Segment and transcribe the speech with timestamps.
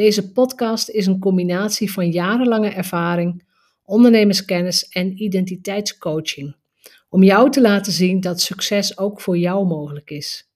[0.00, 3.44] Deze podcast is een combinatie van jarenlange ervaring,
[3.84, 6.56] ondernemerskennis en identiteitscoaching.
[7.08, 10.50] Om jou te laten zien dat succes ook voor jou mogelijk is.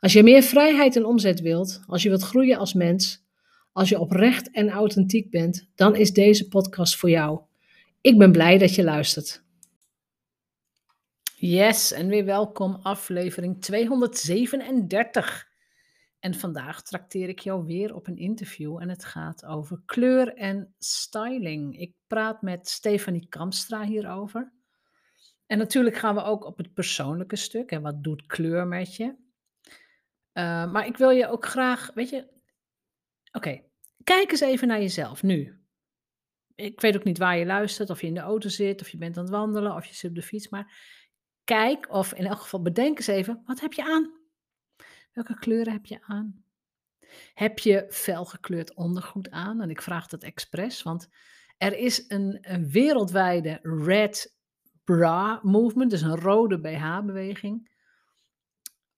[0.00, 3.24] Als je meer vrijheid en omzet wilt, als je wilt groeien als mens,
[3.72, 7.40] als je oprecht en authentiek bent, dan is deze podcast voor jou.
[8.00, 9.42] Ik ben blij dat je luistert.
[11.36, 15.52] Yes, en weer welkom aflevering 237.
[16.24, 20.74] En vandaag trakteer ik jou weer op een interview en het gaat over kleur en
[20.78, 21.78] styling.
[21.78, 24.52] Ik praat met Stefanie Kamstra hierover.
[25.46, 27.70] En natuurlijk gaan we ook op het persoonlijke stuk.
[27.70, 29.04] En wat doet kleur met je?
[29.04, 32.28] Uh, maar ik wil je ook graag, weet je,
[33.32, 33.62] oké,
[34.04, 35.60] kijk eens even naar jezelf nu.
[36.54, 38.98] Ik weet ook niet waar je luistert, of je in de auto zit, of je
[38.98, 40.48] bent aan het wandelen, of je zit op de fiets.
[40.48, 40.76] Maar
[41.44, 44.22] kijk, of in elk geval bedenk eens even, wat heb je aan?
[45.14, 46.44] Welke kleuren heb je aan?
[47.34, 49.60] Heb je felgekleurd ondergoed aan?
[49.60, 51.08] En ik vraag dat expres, want
[51.58, 54.36] er is een, een wereldwijde red
[54.84, 57.70] bra movement, dus een rode BH-beweging.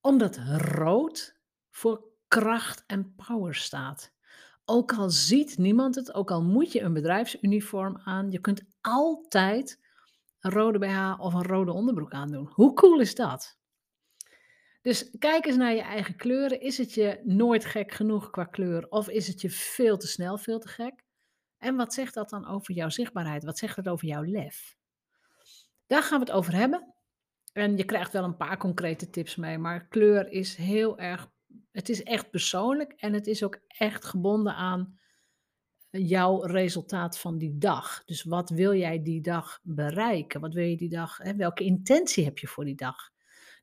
[0.01, 4.13] Omdat rood voor kracht en power staat.
[4.65, 9.81] Ook al ziet niemand het, ook al moet je een bedrijfsuniform aan, je kunt altijd
[10.41, 12.51] een rode BH of een rode onderbroek aandoen.
[12.53, 13.59] Hoe cool is dat?
[14.87, 16.61] Dus kijk eens naar je eigen kleuren.
[16.61, 20.39] Is het je nooit gek genoeg qua kleur of is het je veel te snel
[20.39, 21.05] veel te gek?
[21.59, 23.45] En wat zegt dat dan over jouw zichtbaarheid?
[23.45, 24.77] Wat zegt het over jouw lef?
[25.87, 26.95] Daar gaan we het over hebben.
[27.53, 31.31] En je krijgt wel een paar concrete tips mee, maar kleur is heel erg,
[31.73, 34.99] het is echt persoonlijk en het is ook echt gebonden aan
[35.91, 38.05] jouw resultaat van die dag.
[38.05, 40.41] Dus wat wil jij die dag bereiken?
[40.41, 41.37] Wat wil je die dag, hè?
[41.37, 43.15] welke intentie heb je voor die dag?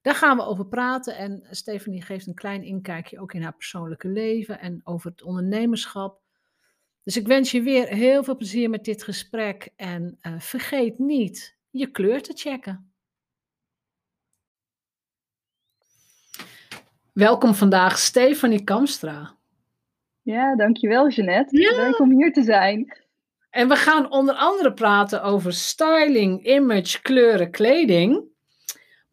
[0.03, 1.18] Daar gaan we over praten.
[1.18, 6.22] En Stephanie geeft een klein inkijkje ook in haar persoonlijke leven en over het ondernemerschap.
[7.03, 9.69] Dus ik wens je weer heel veel plezier met dit gesprek.
[9.75, 12.94] En uh, vergeet niet je kleur te checken.
[17.14, 19.38] Welkom vandaag, Stefanie Kamstra.
[20.22, 21.62] Ja, dankjewel Jeannette.
[21.62, 21.75] Ja.
[21.75, 22.97] Leuk om hier te zijn.
[23.50, 28.31] En we gaan onder andere praten over styling, image, kleuren, kleding.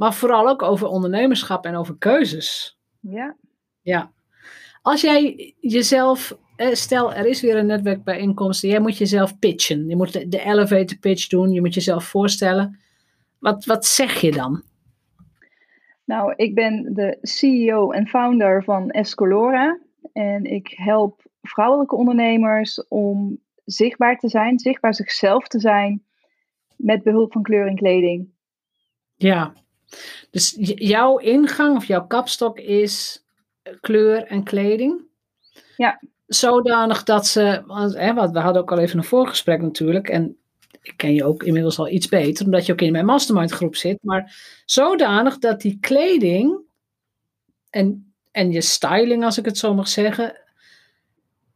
[0.00, 2.78] Maar vooral ook over ondernemerschap en over keuzes.
[3.00, 3.36] Ja.
[3.82, 4.12] Ja.
[4.82, 9.88] Als jij jezelf, eh, stel er is weer een netwerkbijeenkomst, jij moet jezelf pitchen.
[9.88, 12.78] Je moet de, elevator pitch doen, je moet jezelf voorstellen.
[13.38, 14.62] Wat, wat zeg je dan?
[16.04, 19.80] Nou, ik ben de CEO en founder van Escolora.
[20.12, 26.02] En ik help vrouwelijke ondernemers om zichtbaar te zijn, zichtbaar zichzelf te zijn,
[26.76, 28.28] met behulp van kleur en kleding.
[29.16, 29.52] Ja,
[30.30, 33.24] dus jouw ingang of jouw kapstok is
[33.80, 35.00] kleur en kleding.
[35.76, 36.00] Ja.
[36.26, 40.36] Zodanig dat ze, want, hè, we hadden ook al even een voorgesprek natuurlijk, en
[40.82, 43.76] ik ken je ook inmiddels al iets beter, omdat je ook in mijn mastermind groep
[43.76, 46.58] zit, maar zodanig dat die kleding
[47.70, 50.40] en, en je styling, als ik het zo mag zeggen,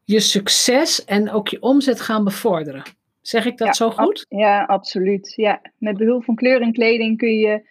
[0.05, 2.83] je succes en ook je omzet gaan bevorderen.
[3.21, 4.27] Zeg ik dat zo goed?
[4.29, 5.33] ja, absoluut.
[5.37, 5.61] Ja.
[5.79, 7.63] Met behulp van kleur en kleding kun je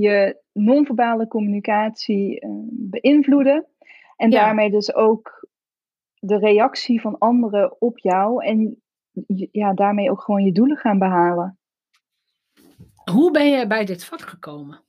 [0.00, 3.66] je non-verbale communicatie uh, beïnvloeden.
[4.16, 5.48] En daarmee dus ook
[6.18, 8.44] de reactie van anderen op jou.
[8.44, 8.82] En
[9.52, 11.58] ja, daarmee ook gewoon je doelen gaan behalen.
[13.12, 14.80] Hoe ben je bij dit vak gekomen?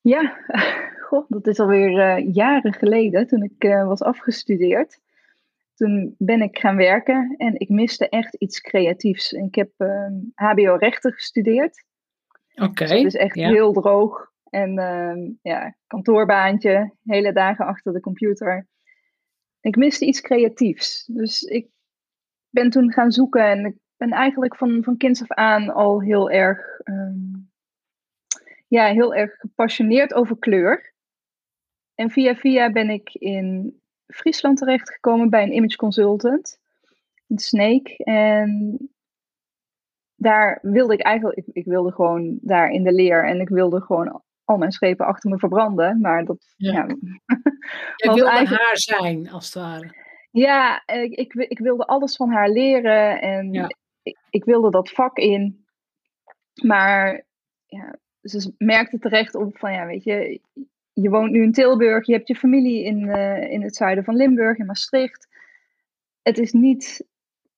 [0.00, 0.36] Ja,
[1.08, 5.00] god, dat is alweer uh, jaren geleden toen ik uh, was afgestudeerd.
[5.74, 9.32] Toen ben ik gaan werken en ik miste echt iets creatiefs.
[9.32, 9.70] Ik heb
[10.34, 11.85] HBO-rechten gestudeerd.
[12.62, 12.84] Oké.
[12.84, 14.32] Dus het is echt heel droog.
[14.50, 18.68] En uh, ja, kantoorbaantje, hele dagen achter de computer.
[19.60, 21.04] Ik miste iets creatiefs.
[21.04, 21.68] Dus ik
[22.48, 26.30] ben toen gaan zoeken en ik ben eigenlijk van, van kinds af aan al heel
[26.30, 27.50] erg, um,
[28.68, 30.94] ja, heel erg gepassioneerd over kleur.
[31.94, 36.60] En via via ben ik in Friesland terechtgekomen bij een image consultant,
[37.28, 37.96] een Snake.
[37.96, 38.78] En
[40.16, 43.80] daar wilde ik eigenlijk, ik, ik, wilde gewoon daar in de leer en ik wilde
[43.80, 46.00] gewoon al mijn schepen achter me verbranden.
[46.00, 46.72] Maar dat, ja.
[46.72, 46.86] ja
[47.96, 48.62] Jij wilde eigenlijk...
[48.62, 50.04] haar zijn, als het ware.
[50.30, 53.68] Ja, ik, ik, ik, wilde alles van haar leren en
[54.02, 55.64] ik, ik wilde dat vak in.
[56.62, 57.24] Maar
[57.66, 60.40] ja, ze merkte terecht op van, ja, weet je,
[60.92, 64.16] je woont nu in Tilburg, je hebt je familie in, uh, in het zuiden van
[64.16, 65.28] Limburg, in Maastricht.
[66.22, 67.06] Het is niet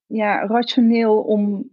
[0.07, 1.71] ja, rationeel om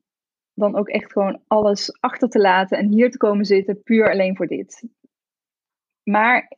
[0.56, 4.36] dan ook echt gewoon alles achter te laten en hier te komen zitten, puur alleen
[4.36, 4.88] voor dit.
[6.04, 6.58] Maar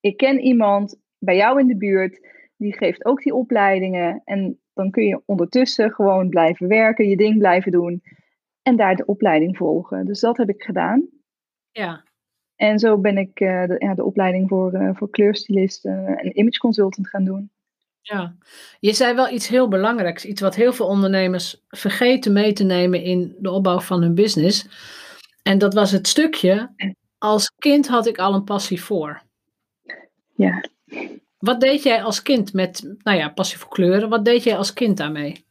[0.00, 4.22] ik ken iemand bij jou in de buurt, die geeft ook die opleidingen.
[4.24, 8.02] En dan kun je ondertussen gewoon blijven werken, je ding blijven doen
[8.62, 10.06] en daar de opleiding volgen.
[10.06, 11.08] Dus dat heb ik gedaan.
[11.70, 12.04] Ja.
[12.56, 16.38] En zo ben ik uh, de, ja, de opleiding voor, uh, voor kleurstylist uh, en
[16.38, 17.50] image consultant gaan doen.
[18.02, 18.34] Ja,
[18.80, 23.02] je zei wel iets heel belangrijks, iets wat heel veel ondernemers vergeten mee te nemen
[23.02, 24.66] in de opbouw van hun business.
[25.42, 26.74] En dat was het stukje,
[27.18, 29.22] als kind had ik al een passie voor.
[30.34, 30.64] Ja.
[31.38, 34.72] Wat deed jij als kind met, nou ja, passie voor kleuren, wat deed jij als
[34.72, 35.44] kind daarmee?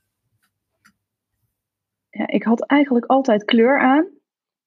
[2.09, 4.06] Ja, ik had eigenlijk altijd kleur aan.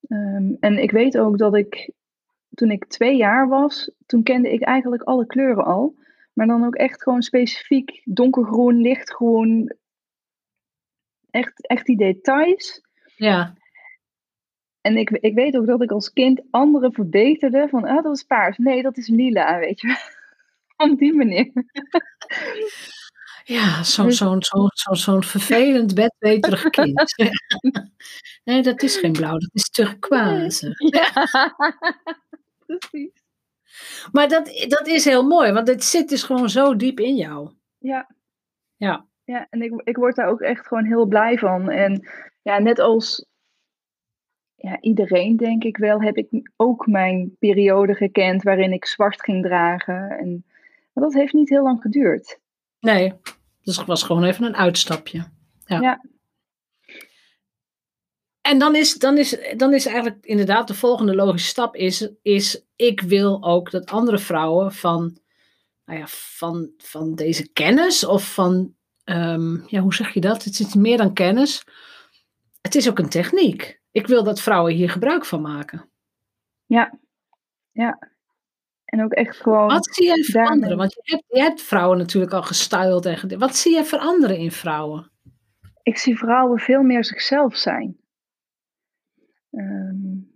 [0.09, 1.93] Um, en ik weet ook dat ik,
[2.55, 5.95] toen ik twee jaar was, toen kende ik eigenlijk alle kleuren al.
[6.35, 9.77] Maar dan ook echt gewoon specifiek donkergroen, lichtgroen.
[11.31, 12.83] Echt, echt die details.
[13.17, 13.55] Ja.
[14.81, 18.23] En ik, ik weet ook dat ik als kind anderen verbeterde van, ah, dat is
[18.23, 18.59] paars.
[18.59, 19.97] Nee, dat is lila, weet je.
[20.77, 21.53] Op die manier.
[23.45, 27.15] Ja, zo'n dus zo, zo, zo, zo vervelend, bedweterig kind.
[28.45, 30.75] nee, dat is geen blauw, dat is turquoise.
[30.91, 31.29] Ja,
[32.67, 33.24] precies.
[34.13, 37.51] Maar dat, dat is heel mooi, want het zit dus gewoon zo diep in jou.
[37.79, 38.15] Ja.
[38.77, 39.07] Ja.
[39.25, 41.71] Ja, en ik, ik word daar ook echt gewoon heel blij van.
[41.71, 42.09] En
[42.43, 43.27] ja, net als
[44.55, 49.43] ja, iedereen, denk ik wel, heb ik ook mijn periode gekend waarin ik zwart ging
[49.43, 50.11] dragen.
[50.11, 50.45] En,
[50.93, 52.41] maar dat heeft niet heel lang geduurd.
[52.81, 53.13] Nee,
[53.63, 55.25] dus het was gewoon even een uitstapje.
[55.65, 55.81] Ja.
[55.81, 56.05] ja.
[58.47, 62.65] En dan is, dan, is, dan is eigenlijk inderdaad de volgende logische stap is, is
[62.77, 65.19] ik wil ook dat andere vrouwen van,
[65.85, 68.75] nou ja, van, van deze kennis of van,
[69.05, 70.45] um, ja, hoe zeg je dat?
[70.45, 71.65] Het is meer dan kennis.
[72.61, 73.81] Het is ook een techniek.
[73.91, 75.91] Ik wil dat vrouwen hier gebruik van maken.
[76.67, 76.99] Ja,
[77.73, 78.11] ja.
[78.85, 79.67] En ook echt gewoon.
[79.67, 80.77] Wat zie jij veranderen?
[80.77, 83.07] Want je hebt, je hebt vrouwen natuurlijk al gestyled.
[83.07, 85.11] En wat zie jij veranderen in vrouwen?
[85.83, 88.03] Ik zie vrouwen veel meer zichzelf zijn.
[89.57, 90.33] Um,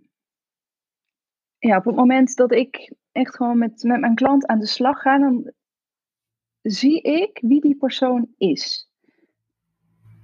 [1.59, 5.01] ja, op het moment dat ik echt gewoon met, met mijn klant aan de slag
[5.01, 5.51] ga, dan
[6.61, 8.91] zie ik wie die persoon is.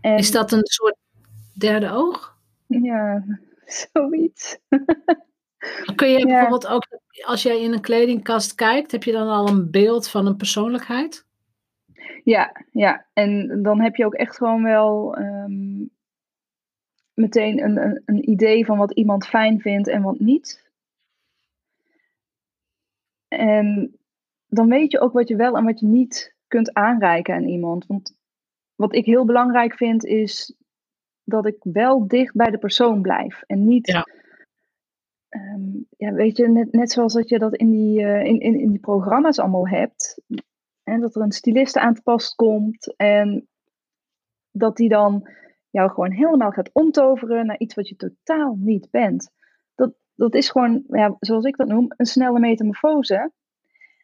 [0.01, 0.97] En, is dat een soort
[1.57, 2.37] derde oog?
[2.67, 3.23] Ja,
[3.93, 4.57] zoiets.
[5.95, 6.25] Kun je ja.
[6.25, 6.87] bijvoorbeeld ook,
[7.25, 11.25] als jij in een kledingkast kijkt, heb je dan al een beeld van een persoonlijkheid?
[12.23, 13.05] Ja, ja.
[13.13, 15.94] En dan heb je ook echt gewoon wel um,
[17.15, 20.63] meteen een, een, een, idee van wat iemand fijn vindt en wat niet.
[23.27, 23.97] En
[24.47, 27.85] dan weet je ook wat je wel en wat je niet kunt aanreiken aan iemand.
[27.85, 28.17] Want
[28.75, 30.55] wat ik heel belangrijk vind is
[31.23, 33.41] dat ik wel dicht bij de persoon blijf.
[33.41, 34.05] En niet, ja.
[35.29, 38.59] Um, ja weet je, net, net zoals dat je dat in die, uh, in, in,
[38.59, 40.21] in die programma's allemaal hebt.
[40.83, 43.47] En dat er een styliste aan te pas komt en
[44.51, 45.27] dat die dan
[45.75, 49.31] jou gewoon helemaal gaat omtoveren naar iets wat je totaal niet bent.
[49.75, 53.31] Dat, dat is gewoon, ja, zoals ik dat noem, een snelle metamorfose.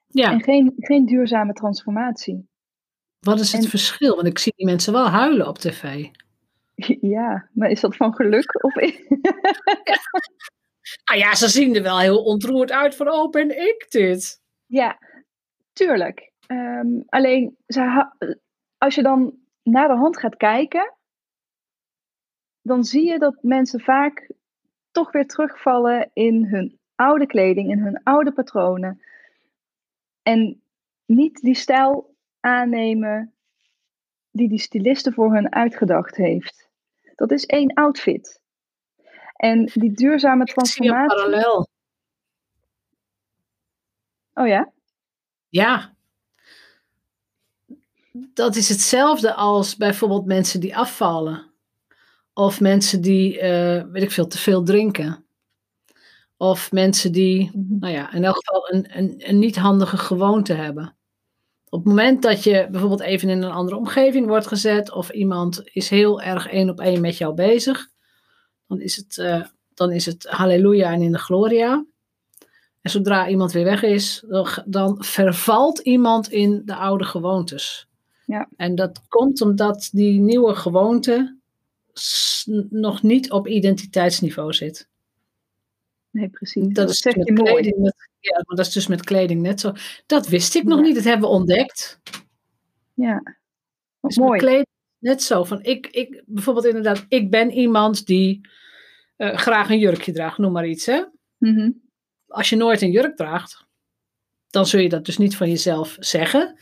[0.08, 0.32] Ja.
[0.32, 2.50] En geen, geen duurzame transformatie.
[3.20, 4.16] Wat is het En- verschil?
[4.16, 6.08] Want ik zie die mensen wel huilen op tv.
[7.16, 8.64] Ja, maar is dat van geluk?
[8.64, 8.76] Of
[11.06, 14.42] Nou ja, ze zien er wel heel ontroerd uit van, oh, ben ik dit?
[14.66, 14.98] Ja,
[15.74, 16.32] tuurlijk.
[16.48, 18.10] Ehm, alleen, ze
[18.78, 20.94] als je dan naar de hand gaat kijken,
[22.62, 24.32] dan zie je dat mensen vaak
[24.92, 29.02] toch weer terugvallen in hun oude kleding, in hun oude patronen.
[30.22, 30.62] En
[31.06, 33.34] niet die stijl aannemen
[34.32, 36.70] die die styliste voor hun uitgedacht heeft.
[37.16, 38.42] Dat is één outfit.
[39.36, 41.16] En die duurzame Ik zie een transformatie.
[41.18, 41.68] parallel.
[44.34, 44.72] Oh ja?
[45.50, 45.94] Ja.
[48.12, 51.51] Dat is hetzelfde als bijvoorbeeld mensen die afvallen.
[52.42, 55.26] Of mensen die, eh, weet ik veel, te veel drinken.
[56.38, 57.80] Of mensen die, Mhm.
[57.80, 60.96] nou ja, in elk geval een, een, een niet handige gewoonte hebben.
[61.70, 65.62] Op het moment dat je bijvoorbeeld even in een andere omgeving wordt gezet, of iemand
[65.64, 67.88] is heel erg één op één met jou bezig,
[68.68, 69.44] dan is het, eh,
[69.74, 71.86] dan is het halleluja en in de gloria.
[72.82, 77.88] En zodra iemand weer weg is, dan, dan vervalt iemand in de oude gewoontes.
[78.26, 78.50] Ja.
[78.56, 81.40] En dat komt omdat die nieuwe gewoonte
[82.70, 84.90] nog niet op identiteitsniveau zit.
[86.10, 86.68] Nee, precies.
[86.68, 89.74] Dat, is dus met kleding, met, ja, maar dat is dus met kleding net zo.
[90.06, 92.00] Dat wist ik nog niet, dat hebben we ontdekt.
[92.94, 93.38] Ja,
[94.02, 94.40] dus mooi.
[94.40, 94.68] kleding
[94.98, 95.44] net zo.
[95.44, 98.48] Van ik, ik, bijvoorbeeld inderdaad, ik ben iemand die
[99.18, 100.86] uh, graag een jurkje draagt, noem maar iets.
[100.86, 101.04] Hè?
[101.38, 101.72] Mhm.
[102.28, 103.66] Als je nooit een jurk draagt,
[104.48, 106.60] dan zul je dat dus niet van jezelf zeggen.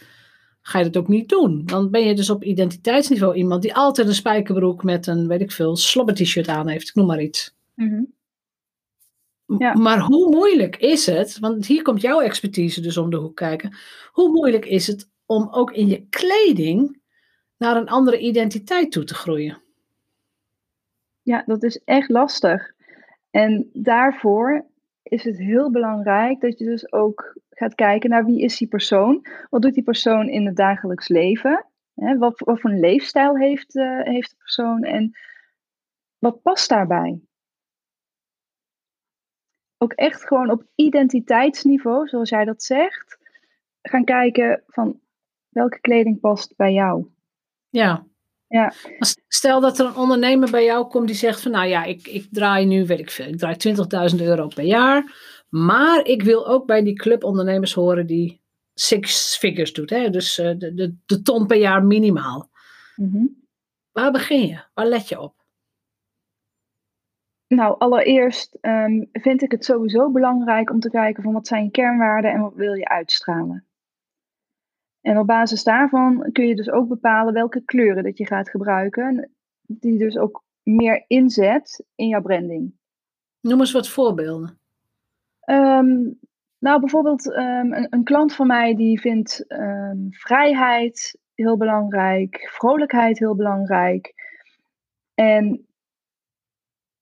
[0.69, 1.65] Ga je dat ook niet doen.
[1.65, 5.51] Dan ben je dus op identiteitsniveau iemand die altijd een spijkerbroek met een, weet ik
[5.51, 6.87] veel, slobber t-shirt aan heeft.
[6.87, 7.55] Ik noem maar iets.
[7.73, 8.03] Mhm.
[9.57, 9.73] Ja.
[9.73, 13.75] Maar hoe moeilijk is het, want hier komt jouw expertise dus om de hoek kijken.
[14.11, 17.01] Hoe moeilijk is het om ook in je kleding
[17.57, 19.61] naar een andere identiteit toe te groeien?
[21.21, 22.71] Ja, dat is echt lastig.
[23.31, 24.65] En daarvoor
[25.03, 29.25] is het heel belangrijk dat je dus ook gaat kijken naar wie is die persoon?
[29.49, 31.65] Wat doet die persoon in het dagelijks leven?
[31.93, 35.17] Hè, wat, wat voor een leefstijl heeft, uh, heeft de persoon en
[36.17, 37.19] wat past daarbij?
[39.77, 43.17] Ook echt gewoon op identiteitsniveau, zoals jij dat zegt,
[43.81, 44.99] gaan kijken van
[45.49, 47.07] welke kleding past bij jou.
[47.69, 48.07] Ja.
[48.47, 48.73] Ja.
[49.27, 52.27] Stel dat er een ondernemer bij jou komt die zegt van nou ja, ik, ik
[52.31, 53.55] draai nu, weet ik veel, ik draai
[54.15, 55.03] 20.000 euro per jaar.
[55.49, 58.41] Maar ik wil ook bij die clubondernemers horen die
[58.73, 59.89] six figures doet.
[59.89, 60.09] Hè?
[60.09, 62.49] Dus uh, de, de, de ton per jaar minimaal.
[62.95, 63.25] Mhm.
[63.91, 64.63] Waar begin je?
[64.73, 65.37] Waar let je op?
[67.47, 71.71] Nou, allereerst um, vind ik het sowieso belangrijk om te kijken van wat zijn je
[71.71, 73.67] kernwaarden en wat wil je uitstralen.
[75.01, 79.31] En op basis daarvan kun je dus ook bepalen welke kleuren dat je gaat gebruiken,
[79.61, 82.73] die dus ook meer inzet in jouw branding.
[83.39, 84.58] Noem eens wat voorbeelden.
[85.49, 86.19] Um,
[86.59, 89.45] nou, bijvoorbeeld um, een, klant van mij die vindt
[90.09, 94.13] vrijheid heel belangrijk, vrolijkheid heel belangrijk.
[95.13, 95.67] En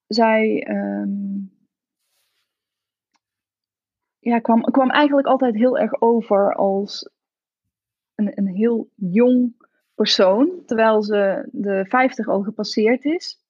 [0.07, 0.67] zij
[4.19, 7.09] ja, kwam, kwam eigenlijk altijd heel erg over als
[8.15, 9.55] een, een heel jong
[9.95, 13.41] persoon, terwijl ze de 50 al gepasseerd is.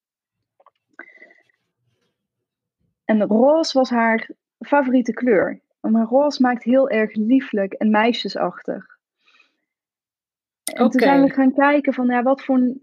[3.05, 5.61] En roze was haar favoriete kleur.
[5.79, 8.97] Maar roze maakt heel erg lieflijk en meisjesachtig.
[10.63, 10.89] En okay.
[10.89, 12.73] toen zijn we gaan kijken van ja, wat voor,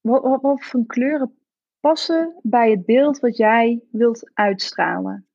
[0.00, 1.36] wat, wat, wat voor kleuren
[1.80, 5.26] passen bij het beeld wat jij wilt uitstralen.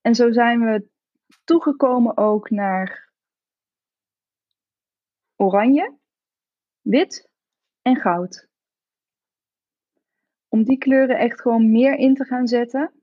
[0.00, 0.88] En zo zijn we
[1.44, 3.12] toegekomen ook naar
[5.36, 5.98] oranje,
[6.80, 7.30] wit
[7.82, 8.48] en goud.
[10.48, 12.97] Om die kleuren echt gewoon meer in te gaan zetten.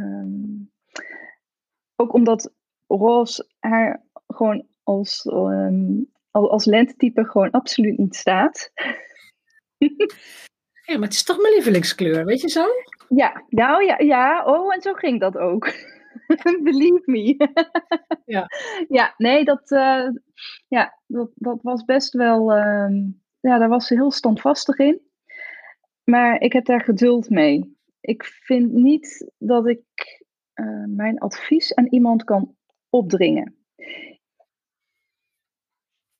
[0.00, 0.70] Um,
[1.96, 2.52] ook omdat
[2.86, 8.70] roze haar gewoon als, um, als lentetype gewoon absoluut niet staat.
[10.86, 12.64] ja, maar het is toch mijn lievelingskleur, weet je zo?
[13.08, 15.72] Ja, nou ja, ja, oh, en zo ging dat ook.
[16.62, 17.50] Believe me.
[18.24, 18.46] ja.
[18.88, 20.08] ja, nee, dat, uh,
[20.68, 22.56] ja, dat, dat was best wel.
[22.56, 22.88] Uh,
[23.40, 25.00] ja, daar was ze heel standvastig in.
[26.04, 27.75] Maar ik heb daar geduld mee.
[28.06, 29.82] Ik vind niet dat ik
[30.54, 32.56] uh, mijn advies aan iemand kan
[32.90, 33.56] opdringen.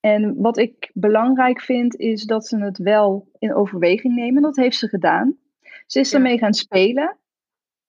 [0.00, 4.42] En wat ik belangrijk vind, is dat ze het wel in overweging nemen.
[4.42, 5.38] Dat heeft ze gedaan.
[5.86, 7.18] Ze is ermee gaan spelen.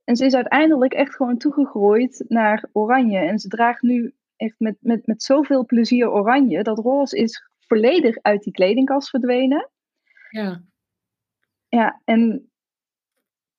[0.03, 3.19] En ze is uiteindelijk echt gewoon toegegroeid naar oranje.
[3.19, 6.63] En ze draagt nu echt met, met, met zoveel plezier oranje.
[6.63, 9.69] Dat roze is volledig uit die kledingkast verdwenen.
[10.29, 10.63] Ja.
[11.67, 12.51] Ja, en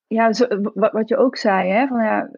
[0.09, 0.31] ja,
[0.75, 2.31] wat, wat je ook zei, hè, van ja,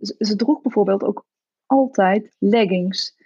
[0.00, 1.24] ze, ze, droeg bijvoorbeeld ook
[1.66, 3.16] altijd leggings.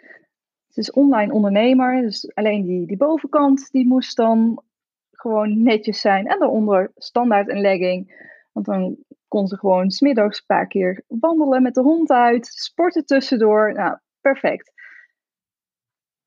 [0.68, 4.62] Ze is online ondernemer, dus alleen die, die bovenkant die moest dan
[5.10, 6.26] gewoon netjes zijn.
[6.26, 8.22] En daaronder standaard een legging.
[8.52, 8.96] Want dan
[9.28, 13.72] kon ze gewoon smiddags een paar keer wandelen met de hond uit, sporten tussendoor.
[13.72, 14.72] Nou, perfect.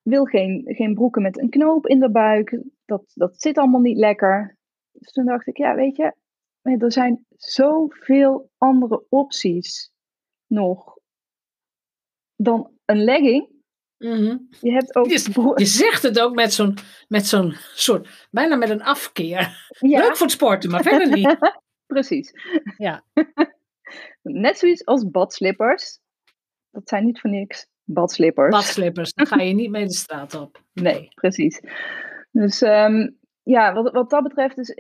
[0.01, 2.61] Wil geen, geen broeken met een knoop in de buik.
[2.85, 4.57] Dat, dat zit allemaal niet lekker.
[4.91, 6.13] Dus toen dacht ik, ja, weet je,
[6.75, 9.91] er zijn zoveel andere opties
[10.47, 10.97] nog
[12.35, 13.55] dan een legging.
[13.97, 15.05] Mm Je hebt ook.
[15.05, 19.69] Je, je, zegt het ook met zo'n met zo'n soort, bijna met een afkeer.
[19.79, 19.99] Ja.
[19.99, 21.37] Leuk voor het sporten, maar verder niet.
[21.85, 22.33] Precies.
[22.77, 23.03] Ja.
[24.21, 25.99] Net zoiets als badslippers.
[26.71, 28.49] Dat zijn niet voor niks badslippers.
[28.49, 30.61] Badslippers, daar ga je niet mee de straat op.
[30.73, 31.61] Nee, precies.
[32.31, 34.75] Dus um, ja, wat, wat dat betreft, dus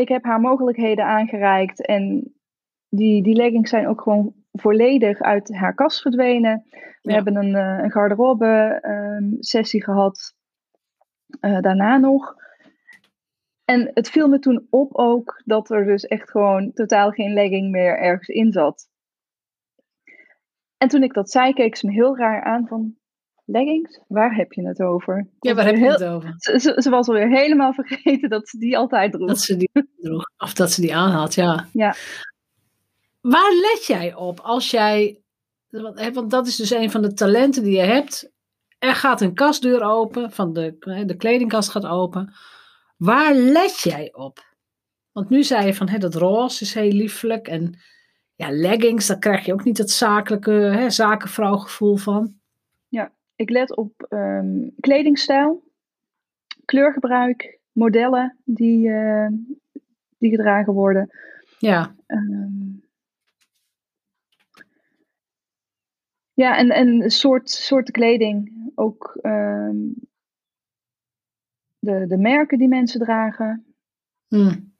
[0.00, 1.86] ik, heb haar mogelijkheden aangereikt.
[1.86, 2.34] En
[2.88, 6.64] die, die leggings zijn ook gewoon volledig uit haar kast verdwenen.
[6.70, 7.14] We Ja.
[7.14, 10.34] hebben een, uh, een garderobe um, sessie gehad.
[11.40, 12.36] Uh, daarna nog.
[13.64, 17.70] En het viel me toen op ook dat er dus echt gewoon totaal geen legging
[17.70, 18.88] meer ergens in zat.
[20.76, 22.96] En toen ik dat zei, keek ze me heel raar aan van,
[23.50, 24.00] leggings?
[24.08, 25.28] Waar heb je het over?
[25.40, 26.34] Ja, waar heb je het over?
[26.36, 29.28] Ze, ze, ze was alweer helemaal vergeten dat ze die altijd droeg.
[29.28, 31.68] Dat ze die droeg, of dat ze die aan had, ja.
[31.72, 31.94] Ja.
[33.20, 35.20] Waar let jij op als jij,
[36.12, 38.32] want dat is dus een van de talenten die je hebt.
[38.78, 40.76] Er gaat een kastdeur open, van de,
[41.06, 42.34] de kledingkast gaat open.
[42.96, 44.48] Waar let jij op?
[45.12, 47.78] Want nu zei je van hè, dat roze is heel lieflijk en
[48.34, 52.39] ja, leggings, daar krijg je ook niet dat zakelijke hè, zakenvrouwgevoel van.
[53.40, 55.62] Ik let op ehm, kledingstijl,
[56.64, 59.28] kleurgebruik, modellen die, uh,
[60.18, 61.10] die gedragen worden.
[61.58, 61.94] Ja.
[62.06, 62.82] Um,
[66.32, 68.70] ja, en, en soort, soorten kleding.
[68.74, 69.94] Ook um,
[71.78, 73.74] de, de merken die mensen dragen.
[74.28, 74.74] Hmm.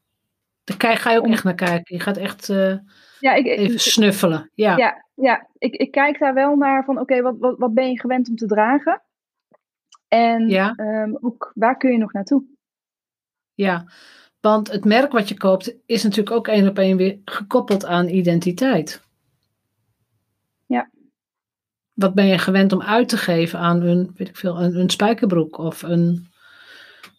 [0.64, 1.96] Daar ga je ook echt naar kijken.
[1.96, 2.76] Je gaat echt uh,
[3.20, 4.50] ja, ik, even snuffelen.
[4.54, 7.90] Ja, ja, ja ik, ik kijk daar wel naar van oké, wat, wat, wat ben
[7.90, 9.02] je gewend om te dragen?
[10.08, 10.74] En ja.
[10.76, 12.44] um, ook waar kun je nog naartoe?
[13.54, 13.84] Ja,
[14.40, 18.08] want het merk wat je koopt is natuurlijk ook één op één weer gekoppeld aan
[18.08, 19.02] identiteit.
[20.66, 20.90] Ja.
[21.92, 24.90] Wat ben je gewend om uit te geven aan een, weet ik veel, een, een
[24.90, 26.29] spijkerbroek of een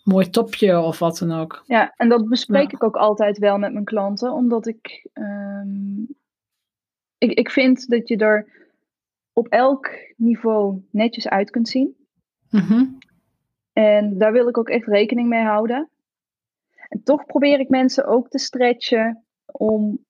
[0.04, 1.64] mooi topje of wat dan ook.
[1.66, 6.08] Ja, en dat bespreek ik ook altijd wel met mijn klanten, omdat ik, um,
[7.18, 8.48] ik, ik vind dat je er
[9.34, 11.96] op elk niveau netjes uit kunt zien.
[12.50, 12.98] Mm
[13.74, 15.90] En daar wil ik ook echt rekening mee houden.
[16.88, 20.06] En toch probeer ik mensen ook te stretchen om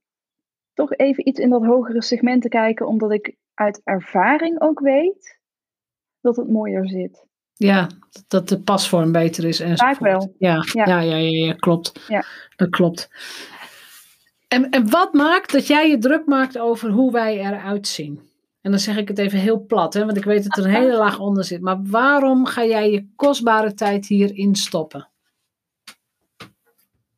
[0.73, 5.39] toch even iets in dat hogere segment te kijken, omdat ik uit ervaring ook weet
[6.21, 7.29] dat het mooier zit.
[7.63, 7.87] Ja,
[8.27, 9.59] dat de pasvorm beter is.
[9.59, 10.35] En Vaak wel.
[10.37, 10.85] Ja, ja.
[10.85, 12.05] Ja, ja, ja, klopt.
[12.07, 12.23] Ja.
[12.55, 13.09] Dat klopt.
[14.47, 18.19] En, en wat maakt dat jij je druk maakt over hoe wij eruit zien?
[18.61, 20.75] En dan zeg ik het even heel plat, hè, want ik weet dat er een
[20.75, 21.61] hele laag onder zit.
[21.61, 25.09] Maar waarom ga jij je kostbare tijd hierin stoppen?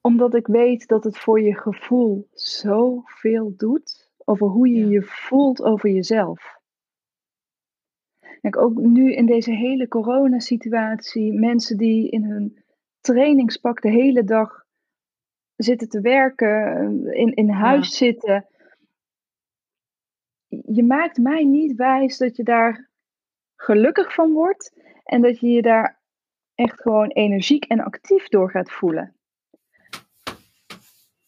[0.01, 5.63] Omdat ik weet dat het voor je gevoel zoveel doet over hoe je je voelt
[5.63, 6.61] over jezelf.
[8.43, 12.63] Kijk, ook nu in deze hele coronasituatie, mensen die in hun
[13.01, 14.65] trainingspak de hele dag
[15.55, 18.47] zitten te werken, in, in huis zitten.
[20.47, 22.89] Je maakt mij niet wijs dat je daar
[23.55, 26.01] gelukkig van wordt en dat je je daar
[26.55, 29.15] echt gewoon energiek en actief door gaat voelen.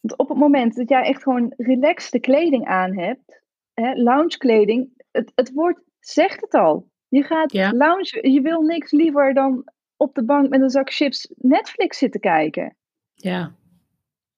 [0.00, 3.42] Want op het moment dat jij echt gewoon relaxte kleding aan hebt,
[3.74, 6.94] hè, lounge kleding, het, het woord zegt het al.
[7.08, 7.72] Je gaat ja.
[7.72, 8.30] loungen.
[8.32, 12.76] Je wil niks liever dan op de bank met een zak chips Netflix zitten kijken.
[13.14, 13.54] Ja.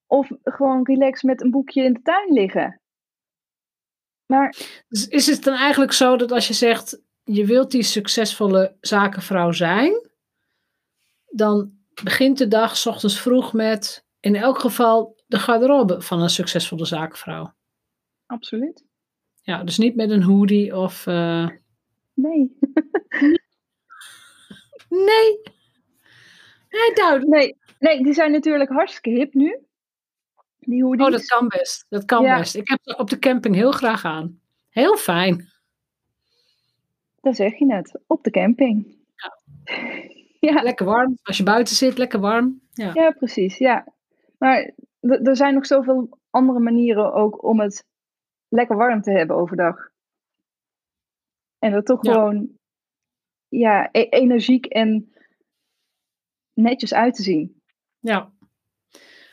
[0.06, 2.80] Of gewoon relax met een boekje in de tuin liggen.
[4.26, 4.56] Maar.
[4.88, 7.02] Dus is het dan eigenlijk zo dat als je zegt.
[7.24, 10.10] je wilt die succesvolle zakenvrouw zijn.
[11.26, 14.06] dan begint de dag s ochtends vroeg met.
[14.20, 17.54] in elk geval de garderobe van een succesvolle zakenvrouw?
[18.26, 18.86] Absoluut.
[19.42, 21.06] Ja, dus niet met een hoodie of.
[21.06, 21.48] Uh,
[22.18, 22.56] Nee.
[24.88, 25.40] Nee.
[26.68, 27.28] Nee, duidelijk.
[27.28, 29.58] Nee, nee, die zijn natuurlijk hartstikke hip nu.
[30.58, 31.06] Die hoodies.
[31.06, 31.86] Oh, dat kan best.
[31.88, 32.54] Dat kan best.
[32.54, 34.40] Ik heb ze op de camping heel graag aan.
[34.68, 35.48] Heel fijn.
[37.20, 38.00] Dat zeg je net.
[38.06, 38.96] Op de camping.
[39.14, 39.38] Ja.
[40.52, 40.62] ja.
[40.62, 41.18] Lekker warm.
[41.22, 42.60] Als je buiten zit, lekker warm.
[42.72, 43.58] Ja, ja precies.
[43.58, 43.86] Ja.
[44.38, 47.84] Maar er zijn nog zoveel andere manieren ook om het
[48.48, 49.88] lekker warm te hebben overdag.
[51.58, 52.57] En dat toch gewoon
[53.48, 55.12] ja, e energiek en
[56.54, 57.60] netjes uit te zien.
[58.00, 58.32] Ja.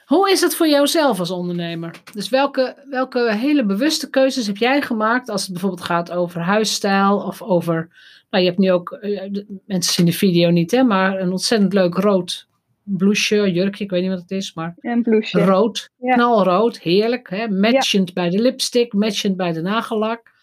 [0.06, 2.02] Hoe is het voor jouzelf als ondernemer?
[2.14, 7.18] Dus welke, welke hele bewuste keuzes heb jij gemaakt als het bijvoorbeeld gaat over huisstijl
[7.18, 7.90] of over,
[8.30, 9.32] nou je hebt nu ook, eh,
[9.66, 12.48] mensen zien de video niet hè, maar een ontzettend leuk rood
[12.86, 15.46] blouseje, jurkje, ik weet niet wat het is, maar een blouseje.
[15.46, 17.48] rood, knalrood, heerlijk, hè?
[17.48, 20.34] matchend bij de lipstick, matchend bij de nagellak.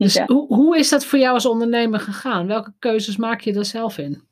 [0.00, 2.46] Dus hoe, hoe is dat voor jou als ondernemer gegaan?
[2.46, 4.22] Welke keuzes maak je daar zelf in?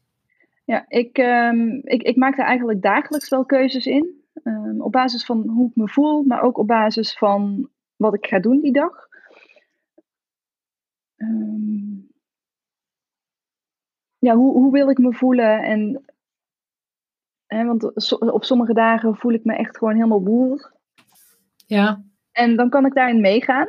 [0.64, 4.24] Ja, ik, um, ik, ik maak daar eigenlijk dagelijks wel keuzes in.
[4.44, 8.26] Um, op basis van hoe ik me voel, maar ook op basis van wat ik
[8.26, 9.08] ga doen die dag.
[11.16, 12.10] Um,
[14.18, 15.62] ja, hoe, hoe wil ik me voelen?
[15.62, 16.04] En,
[17.46, 20.72] hè, want op sommige dagen voel ik me echt gewoon helemaal boer.
[21.66, 22.04] Ja.
[22.32, 23.68] En dan kan ik daarin meegaan.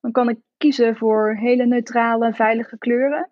[0.00, 3.30] Dan kan ik kiezen voor hele neutrale, veilige kleuren.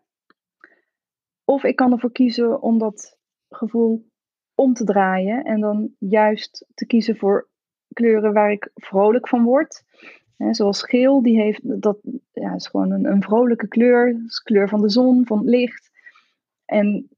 [1.44, 4.10] Of ik kan ervoor kiezen om dat gevoel
[4.54, 7.48] om te draaien en dan juist te kiezen voor
[7.92, 9.84] kleuren waar ik vrolijk van word.
[10.50, 11.98] zoals geel, die heeft, dat
[12.32, 14.22] ja, is gewoon een, een vrolijke kleur.
[14.26, 15.90] Is kleur van de zon, van het licht.
[16.64, 17.08] En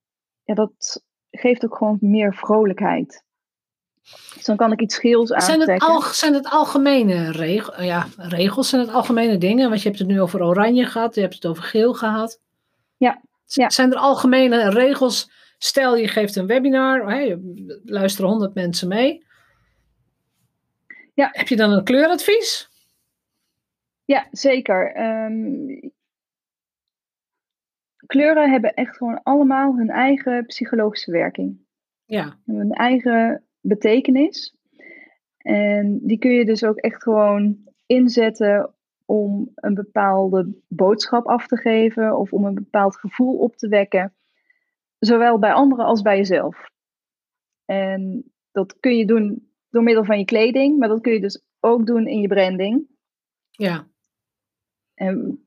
[0.43, 3.25] ja, dat geeft ook gewoon meer vrolijkheid.
[4.35, 5.67] Dus dan kan ik iets geels aantrekken.
[5.67, 7.85] Zijn het, al, zijn het algemene regels?
[7.85, 9.69] Ja, regels zijn het algemene dingen?
[9.69, 12.41] Want je hebt het nu over oranje gehad, je hebt het over geel gehad.
[12.97, 13.23] Ja.
[13.45, 13.71] ja.
[13.71, 15.31] Zijn er algemene regels?
[15.59, 17.37] Stel je geeft een webinar, hè,
[17.85, 19.27] luisteren honderd mensen mee.
[21.15, 21.29] Ja.
[21.33, 22.71] Heb je dan een kleuradvies?
[24.05, 25.01] Ja, zeker.
[25.01, 25.93] Um,
[28.07, 31.59] kleuren hebben echt gewoon allemaal hun eigen psychologische werking.
[32.05, 32.39] Ja.
[32.45, 34.57] Hun eigen betekenis.
[35.39, 41.57] En die kun je dus ook echt gewoon inzetten om een bepaalde boodschap af te
[41.57, 44.15] geven of om een bepaald gevoel op te wekken,
[44.99, 46.71] zowel bij anderen als bij jezelf.
[47.65, 51.43] En dat kun je doen door middel van je kleding, maar dat kun je dus
[51.61, 52.87] ook doen in je branding.
[53.51, 53.87] Ja.
[54.95, 55.45] En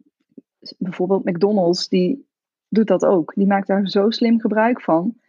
[0.77, 2.27] bijvoorbeeld McDonald's, die
[2.67, 3.33] doet dat ook.
[3.35, 5.20] Die maakt daar zo slim gebruik van.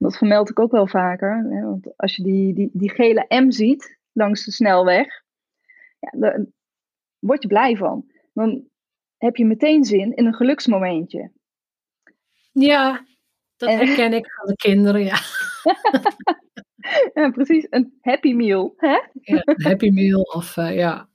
[0.00, 1.46] Dat vermeld ik ook wel vaker.
[1.50, 5.22] Hè, want als je die, die, die gele M ziet langs de snelweg,
[5.98, 6.46] ja, daar
[7.18, 8.10] word je blij van.
[8.32, 8.64] Dan
[9.16, 11.30] heb je meteen zin in een geluksmomentje.
[12.52, 13.04] Ja,
[13.56, 15.18] dat herken ik van de kinderen, ja.
[17.22, 17.66] ja, precies.
[17.70, 18.74] Een happy meal.
[18.76, 19.00] Hè?
[19.20, 21.08] ja, een happy meal of uh, ja.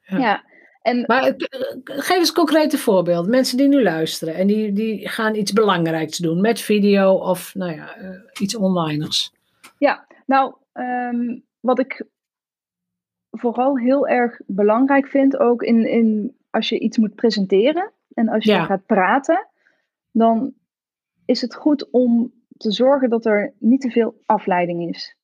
[0.00, 0.18] ja.
[0.18, 0.44] ja.
[0.80, 1.48] En, maar eh,
[1.84, 3.30] geef eens concrete voorbeelden.
[3.30, 7.74] Mensen die nu luisteren en die, die gaan iets belangrijks doen met video of nou
[7.74, 9.32] ja, uh, iets onliners.
[9.78, 12.04] Ja, nou, um, wat ik
[13.30, 18.44] vooral heel erg belangrijk vind, ook in, in als je iets moet presenteren en als
[18.44, 18.64] je Ja.
[18.64, 19.48] gaat praten,
[20.10, 20.54] dan
[21.24, 25.16] is het goed om te zorgen dat er niet te veel afleiding is.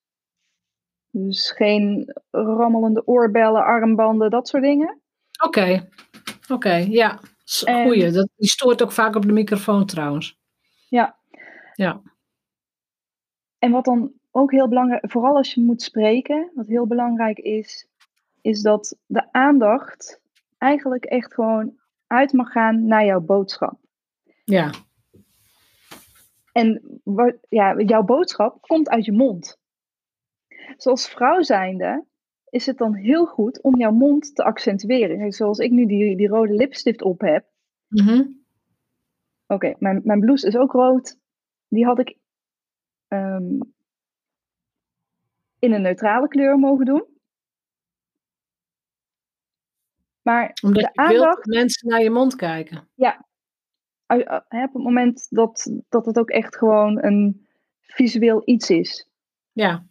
[1.10, 5.00] Dus geen rammelende oorbellen, armbanden, dat soort dingen.
[5.44, 5.88] Oké,
[6.48, 7.20] oké, ja.
[7.64, 10.38] En- Goeie, dat, die stoort ook vaak op de microfoon trouwens.
[10.88, 11.16] Ja.
[11.74, 12.02] Ja.
[13.58, 17.88] En wat dan ook heel belangrijk, vooral als je moet spreken, wat heel belangrijk is,
[18.40, 20.20] is dat de aandacht
[20.58, 23.78] eigenlijk echt gewoon uit mag gaan naar jouw boodschap.
[24.44, 24.70] Ja,
[26.52, 29.58] En wat, ja, jouw boodschap komt uit je mond.
[30.76, 32.04] Zoals vrouw zijnde
[32.56, 35.32] is het dan heel goed om jouw mond te accentueren.
[35.32, 37.46] Zoals ik nu die, die rode lipstift op heb.
[37.88, 38.26] Mhm.
[39.46, 41.18] Oké, mijn, mijn blouse is ook rood.
[41.68, 42.18] Die had ik
[43.08, 43.60] ehm,
[45.58, 47.04] in een neutrale kleur mogen doen.
[50.22, 52.88] Maar omdat de je wilt aandacht, dat mensen naar je mond kijken.
[54.48, 57.46] hè, op het moment dat, dat het ook echt gewoon een
[57.80, 59.08] visueel iets is.
[59.52, 59.86] Ja,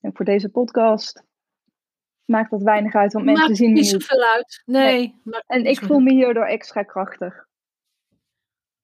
[0.00, 1.24] En voor deze podcast
[2.26, 3.90] maakt dat weinig uit, want mensen maakt zien niet niet.
[3.90, 4.62] zoveel uit.
[4.64, 7.44] Nee, En ik voel me hierdoor extra krachtig.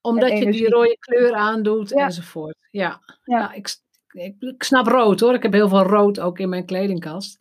[0.01, 2.05] Omdat en je die rode kleur aandoet Ja.
[2.05, 2.57] enzovoort.
[2.71, 3.39] Ja, Ja.
[3.39, 3.53] ja.
[3.53, 3.77] ik,
[4.13, 5.35] ik, ik snap rood hoor.
[5.35, 7.41] Ik heb heel veel rood ook in mijn kledingkast.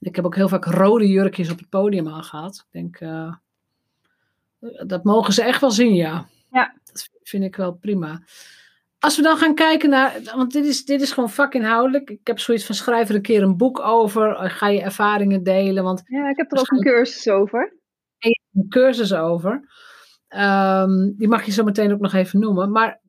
[0.00, 2.56] Ik heb ook heel vaak rode jurkjes op het podium aangehad.
[2.66, 3.34] Ik denk, eh,
[4.86, 6.26] dat mogen ze echt wel zien, ja.
[6.50, 6.74] Ja.
[6.84, 8.22] Dat vind ik wel prima.
[9.04, 12.10] Als we dan gaan kijken naar, want dit is, dit is gewoon vakinhoudelijk.
[12.10, 14.36] Ik heb zoiets van schrijf er een keer een boek over.
[14.36, 17.76] eh, Ga je ervaringen delen, want Ja, ik heb er ook een cursus over.
[18.18, 19.68] een cursus over.
[21.16, 22.70] Die mag je zo meteen ook nog even noemen.
[22.70, 23.00] Maar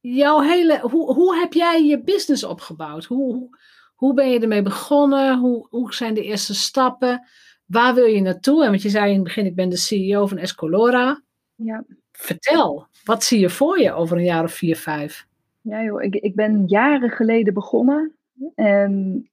[0.00, 3.04] jouw hele, hoe, hoe heb jij je business opgebouwd?
[3.04, 3.58] Hoe, hoe,
[3.94, 5.38] hoe ben je ermee begonnen?
[5.38, 7.28] Hoe, hoe zijn de eerste stappen?
[7.66, 8.64] Waar wil je naartoe?
[8.64, 11.22] En want je zei in het begin, ik ben de CEO van Escolora.
[11.54, 15.26] Ja, Vertel, wat zie je voor je over een jaar of vier, vijf?
[15.60, 18.16] Ja joh, ik, ik ben jaren geleden begonnen.
[18.54, 19.24] En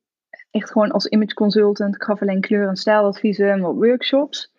[0.51, 1.95] echt gewoon als image consultant.
[1.95, 4.53] Ik gaf alleen kleur- en stijladviezen en wat workshops.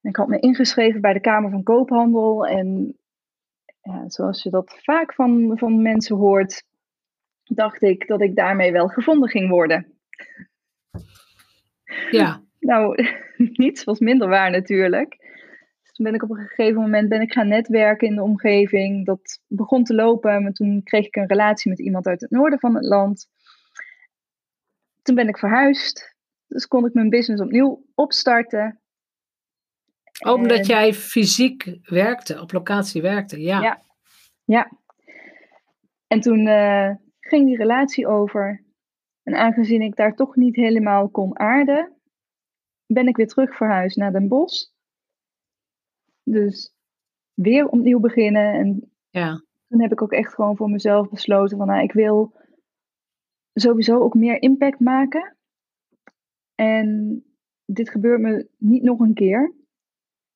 [0.00, 2.46] En ik had me ingeschreven bij de Kamer van Koophandel.
[2.46, 2.96] En
[3.82, 6.64] ja, zoals je dat vaak van, van mensen hoort,
[7.44, 9.86] dacht ik dat ik daarmee wel gevonden ging worden.
[12.10, 13.06] Ja, Nou,
[13.62, 15.21] niets was minder waar natuurlijk.
[15.92, 19.06] Toen ben ik op een gegeven moment ben ik gaan netwerken in de omgeving.
[19.06, 22.58] Dat begon te lopen, maar toen kreeg ik een relatie met iemand uit het noorden
[22.58, 23.28] van het land.
[25.02, 26.16] Toen ben ik verhuisd.
[26.46, 28.80] Dus kon ik mijn business opnieuw opstarten.
[30.24, 33.40] ook omdat En- jij fysiek werkte, op locatie werkte.
[33.40, 33.80] Ja, Ja.
[34.44, 34.70] Ja.
[36.06, 38.64] En toen eh, ging die relatie over.
[39.22, 41.96] En aangezien ik daar toch niet helemaal kon aarden,
[42.86, 44.70] ben ik weer terug verhuisd naar Den Bosch.
[46.22, 46.74] Dus
[47.34, 48.52] weer opnieuw beginnen.
[48.54, 49.42] En ja.
[49.68, 52.32] toen heb ik ook echt gewoon voor mezelf besloten van, nou, ik wil
[53.54, 55.36] sowieso ook meer impact maken.
[56.54, 57.22] En
[57.64, 59.52] dit gebeurt me niet nog een keer.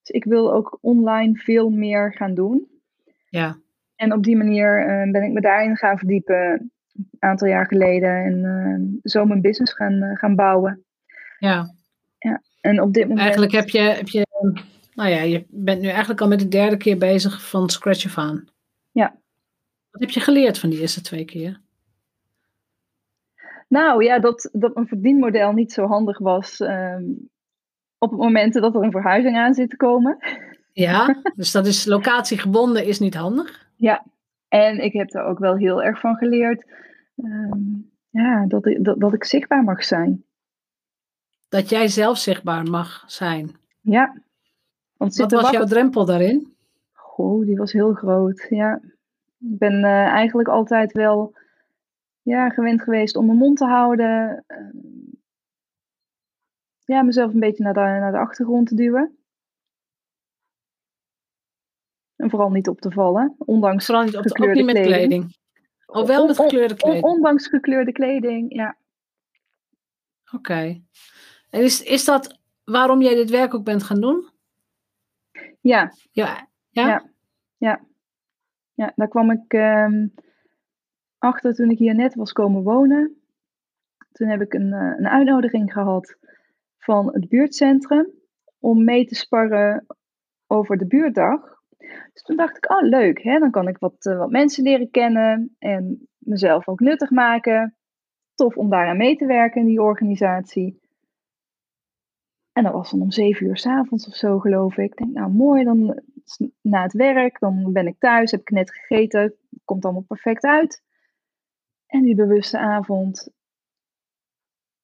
[0.01, 2.69] Dus ik wil ook online veel meer gaan doen.
[3.29, 3.57] Ja.
[3.97, 8.25] En op die manier eh, ben ik me daarin gaan verdiepen een aantal jaar geleden.
[8.25, 10.85] En uh, zo mijn business gaan, uh, gaan bouwen.
[11.39, 11.75] Ja.
[12.19, 12.43] ja.
[12.61, 13.21] En op dit moment...
[13.21, 14.27] Eigenlijk heb je, heb je,
[14.97, 18.19] nou ja, je bent nu eigenlijk al met de derde keer bezig van scratch af
[18.19, 18.49] aan.
[18.91, 19.17] Ja.
[19.91, 21.61] Wat heb je geleerd van die eerste twee keer?
[23.69, 27.29] Nou ja, dat, dat mijn verdienmodel niet zo handig was um,
[27.99, 30.19] op het moment dat er een verhuizing aan zit te komen.
[30.73, 33.69] Ja, dus dat is locatiegebonden is niet handig.
[33.77, 34.05] Ja,
[34.49, 36.67] en ik heb er ook wel heel erg van geleerd
[37.17, 40.25] um, ja, dat, ik, dat, dat ik zichtbaar mag zijn.
[41.49, 43.57] Dat jij zelf zichtbaar mag zijn.
[43.81, 44.25] Ja.
[44.97, 45.55] Want Wat was wacht...
[45.55, 46.55] jouw drempel daarin?
[46.93, 48.81] Goh, die was heel groot, ja.
[49.39, 51.35] Ik ben uh, eigenlijk altijd wel
[52.23, 54.45] ja, gewend geweest om mijn mond te houden.
[54.49, 54.83] Uh,
[56.85, 59.17] ja, mezelf een beetje naar de, naar de achtergrond te duwen.
[62.17, 64.85] En vooral niet op te vallen, ondanks vooral niet op te, gekleurde ook niet met
[64.85, 65.09] kleding.
[65.09, 65.37] kleding.
[65.87, 67.05] Oh, wel met gekleurde kleding?
[67.05, 68.77] On, ondanks gekleurde kleding, ja.
[70.25, 70.37] Oké.
[70.37, 70.85] Okay.
[71.51, 74.29] En is, is dat waarom jij dit werk ook bent gaan doen?
[75.67, 75.93] Ja.
[76.13, 76.49] Ja?
[76.71, 76.87] Ja?
[76.87, 77.11] Ja,
[77.57, 77.81] ja.
[78.75, 80.15] ja daar kwam ik um,
[81.19, 83.17] achter toen ik hier net was komen wonen.
[84.13, 86.17] Toen heb ik een, uh, een uitnodiging gehad
[86.79, 88.11] van het buurtcentrum
[88.59, 89.87] om mee te sparren
[90.47, 91.41] over de buurtdag.
[92.13, 93.39] Dus toen dacht ik, oh leuk, hè?
[93.39, 97.77] dan kan ik wat, uh, wat mensen leren kennen en mezelf ook nuttig maken.
[98.35, 100.81] Tof om daaraan mee te werken in die organisatie.
[102.57, 104.91] En dat was dan om zeven uur s'avonds of zo, geloof ik.
[104.91, 106.03] Ik denk, nou mooi, dan
[106.61, 110.83] na het werk, dan ben ik thuis, heb ik net gegeten, komt allemaal perfect uit.
[111.87, 113.29] En die bewuste avond,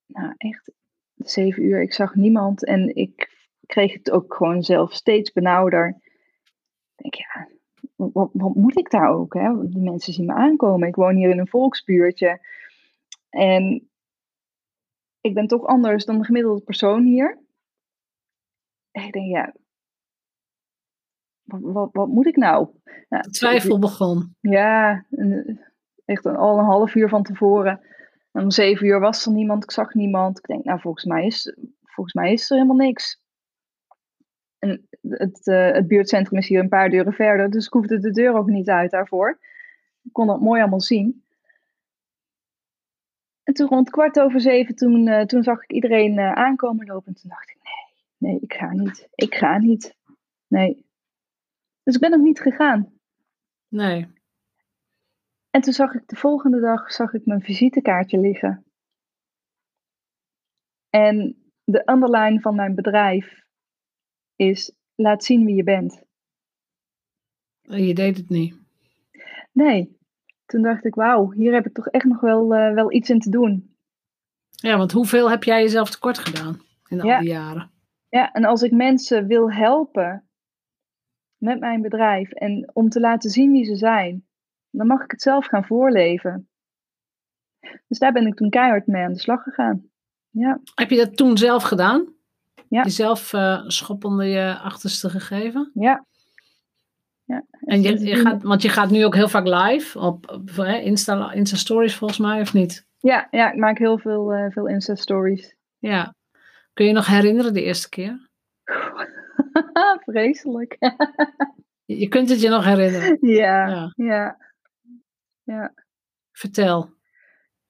[0.06, 0.72] nou echt,
[1.16, 3.30] zeven uur, ik zag niemand en ik
[3.66, 6.00] kreeg het ook gewoon zelf steeds benauwder
[7.02, 7.48] denk ja,
[7.96, 9.35] wat, wat moet ik daar ook?
[9.35, 9.68] Hè?
[9.68, 10.88] Die mensen zien me aankomen.
[10.88, 12.46] Ik woon hier in een volksbuurtje.
[13.30, 13.88] En
[15.20, 17.41] ik ben toch anders dan de gemiddelde persoon hier.
[18.92, 19.55] En ik denk, ja,
[21.42, 22.68] wat, wat, wat moet ik nou?
[23.09, 24.37] nou Twijfel begon.
[24.40, 25.05] Ja,
[26.05, 27.81] echt een, al een half uur van tevoren.
[28.33, 30.38] En om zeven uur was er niemand, ik zag niemand.
[30.38, 33.20] Ik denk, nou, volgens mij is, volgens mij is er helemaal niks.
[34.59, 38.11] En het, uh, het buurtcentrum is hier een paar deuren verder, dus ik hoefde de
[38.11, 39.38] deur ook niet uit daarvoor.
[40.02, 41.24] Ik kon dat mooi allemaal zien.
[43.42, 47.07] En toen rond kwart over zeven, toen, uh, toen zag ik iedereen uh, aankomen lopen.
[47.07, 47.82] En toen dacht ik, nee,
[48.22, 49.08] nee, ik ga niet.
[49.14, 49.96] Ik ga niet.
[50.46, 50.87] Nee.
[51.82, 52.92] Dus ik ben ook niet gegaan.
[53.68, 54.08] Nee.
[55.50, 58.64] En toen zag ik de volgende dag zag ik mijn visitekaartje liggen.
[60.90, 63.44] En de underline van mijn bedrijf
[64.37, 66.04] is laat zien wie je bent.
[67.62, 68.56] En je deed het niet.
[69.52, 69.96] Nee.
[70.46, 73.18] Toen dacht ik, wauw, hier heb ik toch echt nog wel, uh, wel iets in
[73.18, 73.76] te doen.
[74.50, 77.14] Ja, want hoeveel heb jij jezelf tekort gedaan in ja.
[77.14, 77.71] al die jaren?
[78.12, 80.29] Ja, en als ik mensen wil helpen
[81.37, 84.27] met mijn bedrijf en om te laten zien wie ze zijn,
[84.70, 86.48] dan mag ik het zelf gaan voorleven.
[87.88, 89.90] Dus daar ben ik toen keihard mee aan de slag gegaan.
[90.31, 90.61] Ja.
[90.75, 92.14] Heb je dat toen zelf gedaan?
[92.68, 92.83] Ja.
[92.83, 95.70] Jezelf uh, schop onder je achterste gegeven?
[95.75, 96.07] Ja.
[97.25, 97.44] ja.
[97.61, 100.51] En je, je gaat, want je gaat nu ook heel vaak live op, op
[100.83, 102.87] Insta, Insta Stories volgens mij, of niet?
[102.98, 105.57] Ja, ja ik maak heel veel, uh, veel Insta Stories.
[105.79, 106.14] Ja.
[106.72, 108.28] Kun je nog herinneren de eerste keer?
[110.06, 110.76] Vreselijk.
[112.00, 113.18] je kunt het je nog herinneren?
[113.20, 114.37] Ja, ja, ja.
[115.42, 115.74] ja.
[116.32, 116.90] Vertel.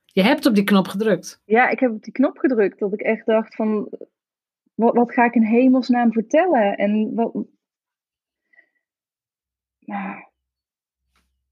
[0.04, 1.40] Je hebt op die knop gedrukt.
[1.44, 2.78] Ja, ik heb op die knop gedrukt.
[2.78, 3.88] Dat ik echt dacht van,
[4.74, 6.76] wat, wat ga ik in hemelsnaam vertellen?
[6.76, 7.46] En wat.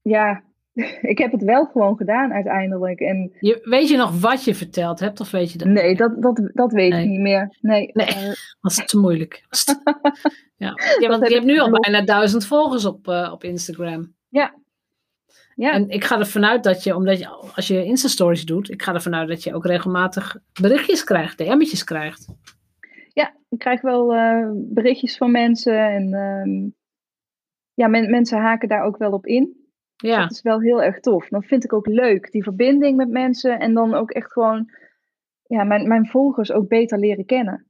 [0.01, 0.43] Ja,
[1.01, 2.99] ik heb het wel gewoon gedaan uiteindelijk.
[2.99, 5.67] En, je, weet je nog wat je verteld hebt, of weet je dat?
[5.67, 7.03] Nee, dat, dat, dat weet nee.
[7.03, 7.57] ik niet meer.
[7.61, 9.45] Nee, nee uh, was het te moeilijk.
[10.55, 10.73] ja.
[10.99, 14.13] ja, want je hebt nu al bijna duizend volgers op, uh, op Instagram.
[14.29, 14.53] Ja.
[15.55, 15.71] ja.
[15.71, 18.93] En ik ga ervan uit dat je, omdat je, als je Insta-stories doet, ik ga
[18.93, 22.27] ervan uit dat je ook regelmatig berichtjes krijgt, DM'tjes krijgt
[23.13, 26.75] ja, ik krijg wel uh, berichtjes van mensen en um,
[27.73, 29.60] ja, men, mensen haken daar ook wel op in.
[30.01, 30.21] Ja.
[30.21, 31.27] Dat is wel heel erg tof.
[31.27, 34.71] Dat vind ik ook leuk, die verbinding met mensen en dan ook echt gewoon
[35.47, 37.65] ja, mijn, mijn volgers ook beter leren kennen.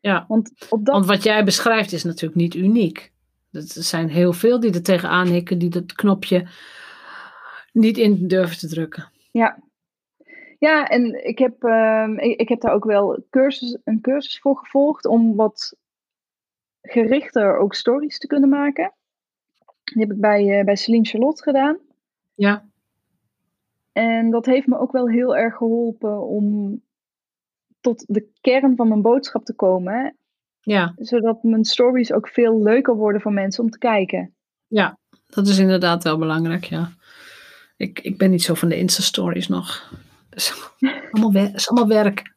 [0.00, 0.94] Ja, want, op dat...
[0.94, 3.12] want wat jij beschrijft is natuurlijk niet uniek.
[3.50, 6.48] Er zijn heel veel die er tegenaan hikken, die dat knopje
[7.72, 9.10] niet in durven te drukken.
[9.30, 9.58] Ja,
[10.58, 14.56] Ja, en ik heb, ehm, ik, ik heb daar ook wel cursus, een cursus voor
[14.56, 15.76] gevolgd om wat
[16.82, 18.92] gerichter ook stories te kunnen maken.
[19.94, 21.78] Die heb ik bij, uh, bij Celine Charlotte gedaan.
[22.34, 22.68] Ja.
[23.92, 26.80] En dat heeft me ook wel heel erg geholpen om
[27.80, 30.16] tot de kern van mijn boodschap te komen.
[30.60, 30.92] Ja.
[30.96, 34.34] Zodat mijn stories ook veel leuker worden voor mensen om te kijken.
[34.66, 36.90] Ja, dat is inderdaad wel belangrijk, ja.
[37.76, 39.92] Ik, ik ben niet zo van de Insta-stories nog.
[40.28, 40.72] Dat is
[41.10, 42.34] allemaal, wer is allemaal werk.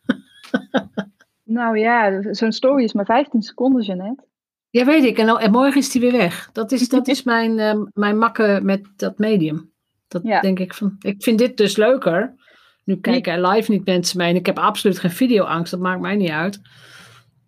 [1.44, 4.24] nou ja, zo'n story is maar 15 seconden, Jeannette.
[4.72, 5.18] Ja, weet ik.
[5.18, 6.50] En, en morgen is die weer weg.
[6.54, 9.72] Dat is, dat is mijn, uh, mijn makken met dat medium.
[10.08, 10.42] Dat ja.
[10.42, 10.96] denk ik van.
[11.00, 12.34] Ik vind dit dus leuker.
[12.84, 14.30] Nu kijken live niet mensen mee.
[14.30, 15.72] En ik heb absoluut geen videoangst.
[15.72, 16.62] Dat maakt mij niet uit.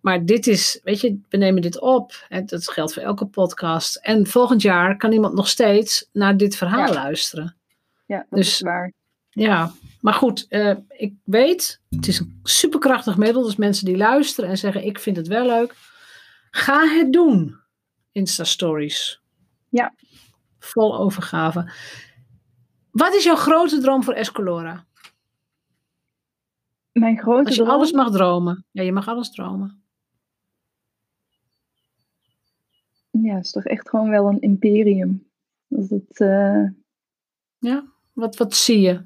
[0.00, 2.26] Maar dit is, weet je, we nemen dit op.
[2.28, 3.96] En dat geldt voor elke podcast.
[3.96, 6.92] En volgend jaar kan iemand nog steeds naar dit verhaal ja.
[6.92, 7.56] luisteren.
[8.06, 8.92] Ja, dat dus, is waar.
[9.30, 13.42] Ja, maar goed, uh, ik weet, het is een superkrachtig middel.
[13.42, 15.74] Dus mensen die luisteren en zeggen: Ik vind het wel leuk.
[16.54, 17.56] Ga het doen.
[18.12, 19.22] Insta Stories.
[19.68, 19.94] Ja.
[20.58, 21.72] Vol overgave.
[22.90, 24.86] Wat is jouw grote droom voor Escolora?
[26.92, 27.74] Mijn grote Als je droom?
[27.74, 28.64] alles mag dromen.
[28.70, 29.82] Ja, je mag alles dromen.
[33.10, 35.26] Ja, het is toch echt gewoon wel een imperium.
[35.68, 36.68] Dat het, uh...
[37.58, 39.04] Ja, wat, wat zie je?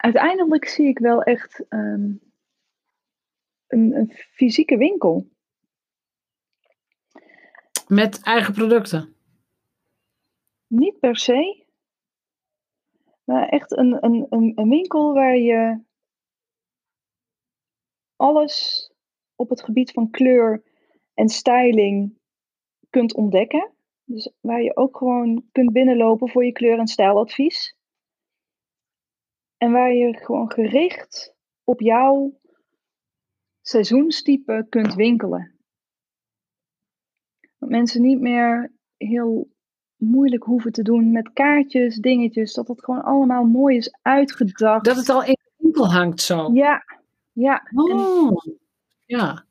[0.00, 2.20] Uiteindelijk zie ik wel echt um,
[3.66, 5.28] een, een fysieke winkel.
[7.86, 9.16] Met eigen producten?
[10.66, 11.66] Niet per se.
[13.24, 15.82] Maar echt een, een, een, een winkel waar je
[18.16, 18.90] alles
[19.34, 20.62] op het gebied van kleur
[21.14, 22.18] en styling
[22.90, 23.72] kunt ontdekken.
[24.04, 27.78] Dus waar je ook gewoon kunt binnenlopen voor je kleur- en stijladvies.
[29.60, 32.40] En waar je gewoon gericht op jouw
[33.60, 35.54] seizoenstype kunt winkelen.
[37.58, 39.50] Dat mensen niet meer heel
[39.96, 42.54] moeilijk hoeven te doen met kaartjes, dingetjes.
[42.54, 44.84] Dat het gewoon allemaal mooi is uitgedacht.
[44.84, 46.50] Dat het al in de winkel hangt zo.
[46.52, 46.84] Ja,
[47.32, 47.68] ja.
[47.74, 48.58] Oh, en
[49.06, 49.44] ja.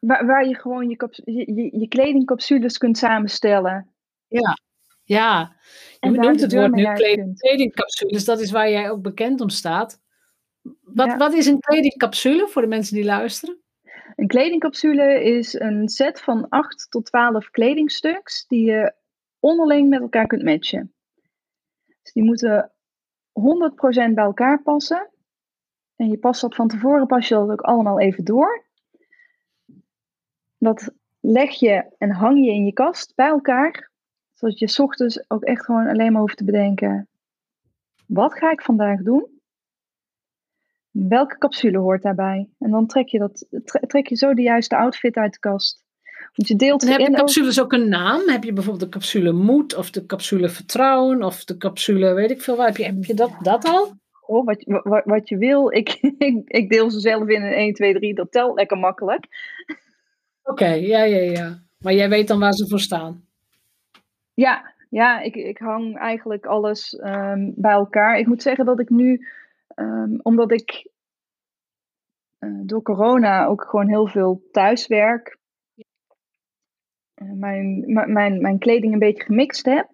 [0.00, 3.94] Waar, waar je gewoon je, je, je, je kledingcapsules kunt samenstellen.
[4.28, 4.58] Ja,
[5.04, 5.56] ja.
[6.00, 7.40] Je noemt het woord nu uit kleding, kunt.
[7.40, 8.24] kledingcapsules.
[8.24, 10.00] Dat is waar jij ook bekend om staat.
[10.80, 11.16] Wat, Ja.
[11.16, 13.58] wat is een kledingcapsule voor de mensen die luisteren?
[14.16, 18.94] Een kledingcapsule is een set van 8 tot 12 kledingstuks die je
[19.40, 20.94] onderling met elkaar kunt matchen.
[22.02, 22.72] Dus die moeten
[23.32, 25.08] 100% bij elkaar passen.
[25.96, 28.64] En je past dat van tevoren, pas je dat ook allemaal even door.
[30.58, 30.90] Dat
[31.20, 33.92] leg je en hang je in je kast bij elkaar.
[34.44, 37.08] Zodat je 's ochtends ook echt gewoon alleen maar hoeft te bedenken:
[38.06, 39.26] wat ga ik vandaag doen?
[40.90, 42.48] Welke capsule hoort daarbij?
[42.58, 45.84] En dan trek je, dat, tre- trek je zo de juiste outfit uit de kast.
[46.34, 48.28] Want je deelt En heb in de capsules ook een naam?
[48.28, 52.40] Heb je bijvoorbeeld de capsule moed of de capsule vertrouwen of de capsule weet ik
[52.42, 52.66] veel wat?
[52.66, 53.92] Heb je, heb je dat, dat al?
[54.26, 55.72] Oh, wat, je- wat, wat je wil.
[55.72, 58.14] Ik, ik, ik deel ze zelf in een 1, 2, 3.
[58.14, 59.26] Dat telt lekker makkelijk.
[60.42, 61.62] Oké, ja, ja, ja.
[61.78, 63.24] Maar jij weet dan waar ze voor staan.
[64.34, 68.18] Ja, ja ik, ik hang eigenlijk alles ehm, bij elkaar.
[68.18, 69.26] Ik moet zeggen dat ik nu,
[69.68, 70.90] ehm, omdat ik
[72.38, 75.38] eh, door corona ook gewoon heel veel thuis werk,
[77.14, 79.88] eh, mijn, mijn, mijn kleding een beetje gemixt heb.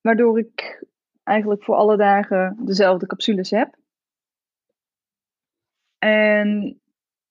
[0.00, 0.84] Waardoor ik
[1.22, 3.74] eigenlijk voor alle dagen dezelfde capsules heb.
[5.98, 6.80] En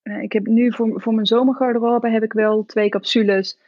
[0.02, 3.60] eh, ik heb nu voor, voor mijn zomergarderobe heb ik wel twee capsules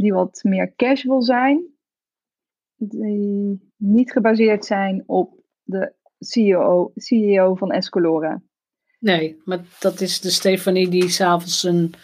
[0.00, 1.64] die wat meer casual zijn.
[2.76, 8.42] Die niet gebaseerd zijn op de CEO, CEO van Escolora.
[8.98, 11.94] Nee, maar dat is de Stefanie die s'avonds een,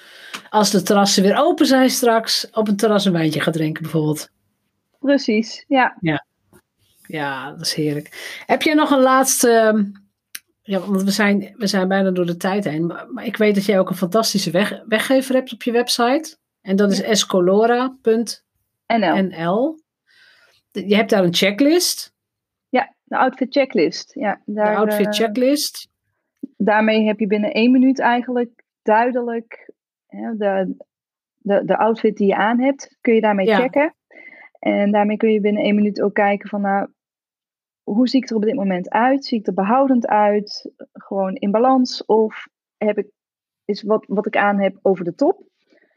[0.50, 4.30] als de terrassen weer open zijn straks, op een terras een wijntje gaat drinken bijvoorbeeld.
[4.98, 5.96] Precies, ja.
[7.06, 8.40] Ja, dat is heerlijk.
[8.46, 9.84] Heb jij nog een laatste, ehm,
[10.62, 13.54] ja, want we zijn, we zijn bijna door de tijd heen, maar, maar ik weet
[13.54, 16.36] dat jij ook een fantastische weg, weggever hebt op je website.
[16.66, 19.22] En dat is escolora.nl.
[19.22, 19.78] NL.
[20.70, 22.14] Je hebt daar een checklist,
[22.68, 24.14] Ja, de outfit checklist.
[24.14, 25.88] Ja, de daar, outfit eh, checklist.
[26.56, 29.72] daarmee heb je binnen één minuut eigenlijk duidelijk
[30.06, 30.76] hè, de,
[31.36, 33.56] de, de outfit die je aan hebt, kun je daarmee Ja.
[33.56, 33.94] checken.
[34.58, 36.88] En daarmee kun je binnen één minuut ook kijken van nou,
[37.82, 39.24] hoe zie ik er op dit moment uit?
[39.24, 40.70] Zie ik er behoudend uit?
[40.92, 42.04] Gewoon in balans?
[42.04, 43.06] Of heb ik,
[43.64, 45.44] is wat, wat ik aan heb over de top?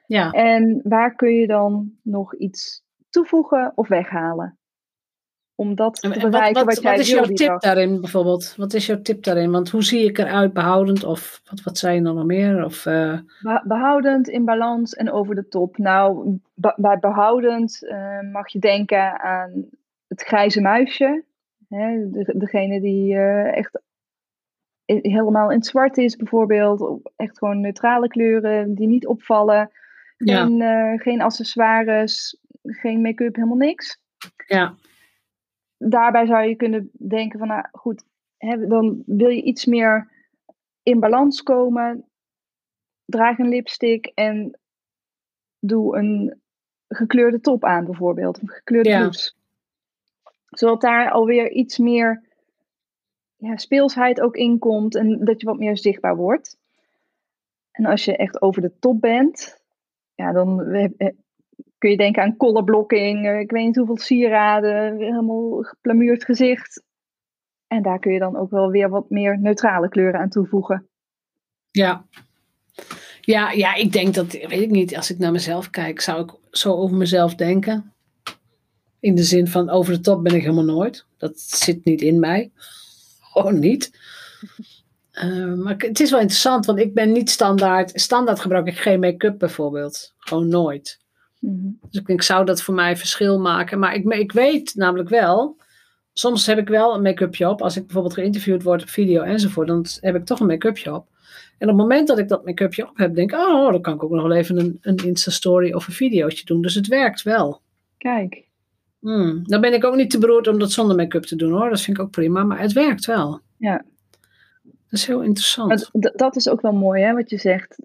[0.10, 4.57] Ja, En waar kun je dan nog iets toevoegen of weghalen.
[5.55, 7.60] Om dat te En, en bereiken wat, wat, wat, jij wat is jouw tip dag.
[7.62, 8.55] daarin bijvoorbeeld?
[8.57, 9.51] Wat is jouw tip daarin?
[9.51, 11.03] Want hoe zie ik eruit behoudend?
[11.03, 12.66] Of wat, wat zijn er nog meer?
[12.66, 15.78] Of, eh, Be- behoudend, in balans en over de top.
[15.78, 16.38] Nou,
[16.76, 19.66] bij behoudend eh, mag je denken aan
[20.07, 21.24] het grijze muisje.
[21.68, 23.82] Hè, de, degene die eh, echt
[24.86, 26.82] helemaal in het zwart is bijvoorbeeld.
[26.82, 29.72] Of echt gewoon neutrale kleuren die niet opvallen.
[30.26, 33.99] Ja, Geen, eh, geen accessoires, geen make-up, helemaal niks.
[34.47, 34.76] ja,
[35.78, 38.03] Daarbij zou je kunnen denken van, nou goed,
[38.38, 40.11] hè, dan wil je iets meer
[40.84, 42.05] in balans komen.
[43.05, 44.59] Draag een lipstick en
[45.59, 46.41] doe een
[46.88, 48.41] gekleurde top aan bijvoorbeeld.
[48.41, 48.97] Een gekleurde Ja.
[48.97, 49.34] blouse.
[50.49, 52.24] Zodat daar alweer iets meer
[53.36, 56.57] ja, speelsheid ook in komt en dat je wat meer zichtbaar wordt.
[57.72, 59.59] En als je echt over de top bent,
[60.20, 61.09] ja, dan we- eh,
[61.78, 66.84] kun je denken aan colorblocking, eh, ik weet niet hoeveel sieraden, helemaal geplamuurd gezicht.
[67.67, 70.88] En daar kun je dan ook wel weer wat meer neutrale kleuren aan toevoegen.
[71.72, 72.05] ja.
[73.22, 76.32] Ja, ja, ik denk dat, weet ik niet, als ik naar mezelf kijk, zou ik
[76.51, 77.93] zo over mezelf denken.
[78.99, 81.05] In de zin van over de top ben ik helemaal nooit.
[81.17, 82.51] Dat zit niet in mij.
[83.32, 83.99] Gewoon niet.
[85.20, 88.01] Eh, maar het is wel interessant, want ik ben niet standaard.
[88.01, 90.13] Standaard gebruik ik geen make-up bijvoorbeeld.
[90.17, 90.99] Gewoon nooit.
[91.39, 91.70] Mhm.
[91.89, 93.80] Dus ik denk, zou dat voor mij verschil maken?
[93.80, 95.57] Maar ik, ik weet namelijk wel,
[96.13, 97.61] soms heb ik wel een make-upje op.
[97.61, 101.07] Als ik bijvoorbeeld geïnterviewd word op video enzovoort, dan heb ik toch een make-upje op.
[101.57, 103.93] En op het moment dat ik dat make-upje op heb, denk ik, oh, dan kan
[103.93, 106.61] ik ook nog wel even een, een Insta-story of een videootje doen.
[106.61, 107.61] Dus het werkt wel.
[107.97, 108.47] Kijk,
[108.99, 109.41] Hmm.
[109.43, 111.70] Dan ben ik ook niet te beroerd om dat zonder make-up te doen hoor.
[111.70, 113.39] Dat vind ik ook prima, maar het werkt wel.
[113.57, 113.86] ja.
[114.90, 115.90] Dat is heel interessant.
[116.18, 117.76] Dat is ook wel mooi hè, wat je zegt.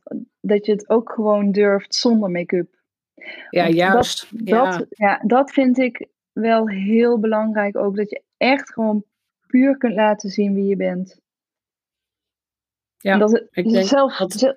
[0.40, 2.68] Dat je het ook gewoon durft zonder make-up.
[3.50, 4.30] ja, juist.
[4.44, 4.70] ja.
[4.70, 7.96] Dat, ja, dat vind ik wel heel belangrijk ook.
[7.96, 9.04] Dat je echt gewoon
[9.46, 11.20] puur kunt laten zien wie je bent.
[12.96, 14.56] Ja, En dat, het- ik denk zelf, dat-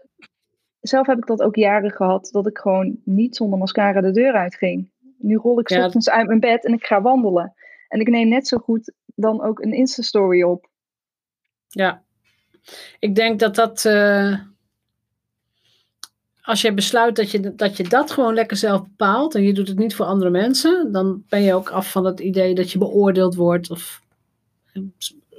[0.80, 2.30] zelf heb ik dat ook jaren gehad.
[2.32, 4.91] Dat ik gewoon niet zonder mascara de deur uitging.
[5.18, 5.86] Nu rol ik Ja.
[5.86, 7.54] ochtends uit mijn bed en ik ga wandelen.
[7.88, 10.70] En ik neem net zo goed dan ook een Insta-story op.
[11.68, 12.04] Ja,
[12.99, 13.86] ik denk dat dat.
[13.86, 14.39] eh,
[16.47, 19.68] als je besluit dat je, dat je dat gewoon lekker zelf bepaalt en je doet
[19.68, 22.78] het niet voor andere mensen, dan ben je ook af van het idee dat je
[22.78, 23.70] beoordeeld wordt.
[23.70, 24.01] Of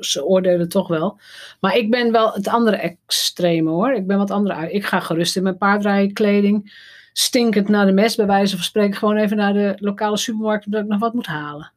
[0.01, 1.21] ze oordelen toch wel.
[1.61, 3.93] Maar ik ben wel het andere extreme hoor.
[3.93, 4.73] Ik ben wat andere.
[4.73, 6.73] Ik ga gerust in mijn paardrijkleding,
[7.13, 10.83] stinkend naar de mes, bij wijze van spreken, gewoon even naar de lokale supermarkt omdat
[10.83, 11.73] ik nog wat moet halen.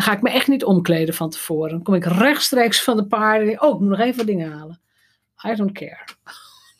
[0.00, 1.70] Dan ga ik me echt niet omkleden van tevoren.
[1.70, 3.62] Dan kom ik rechtstreeks van de paarden.
[3.62, 4.80] Oh, ik moet nog even wat dingen halen.
[5.46, 6.04] I don't care.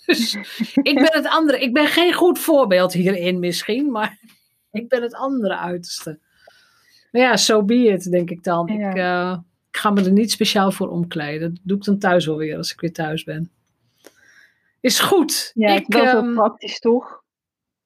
[0.06, 0.34] Dus
[0.82, 1.60] ik ben het andere.
[1.60, 4.18] Ik ben geen goed voorbeeld hierin misschien, maar
[4.80, 6.18] ik ben het andere uiterste.
[7.10, 8.66] Maar ja, so be it, denk ik dan.
[8.66, 8.90] Ja.
[8.90, 9.38] Ik, eh,
[9.70, 11.54] ik ga me er niet speciaal voor omkleden.
[11.54, 13.50] Dat doe ik dan thuis wel weer, als ik weer thuis ben.
[14.80, 15.50] Is goed.
[15.54, 17.22] Ja, ik, is wel ehm, praktisch toch?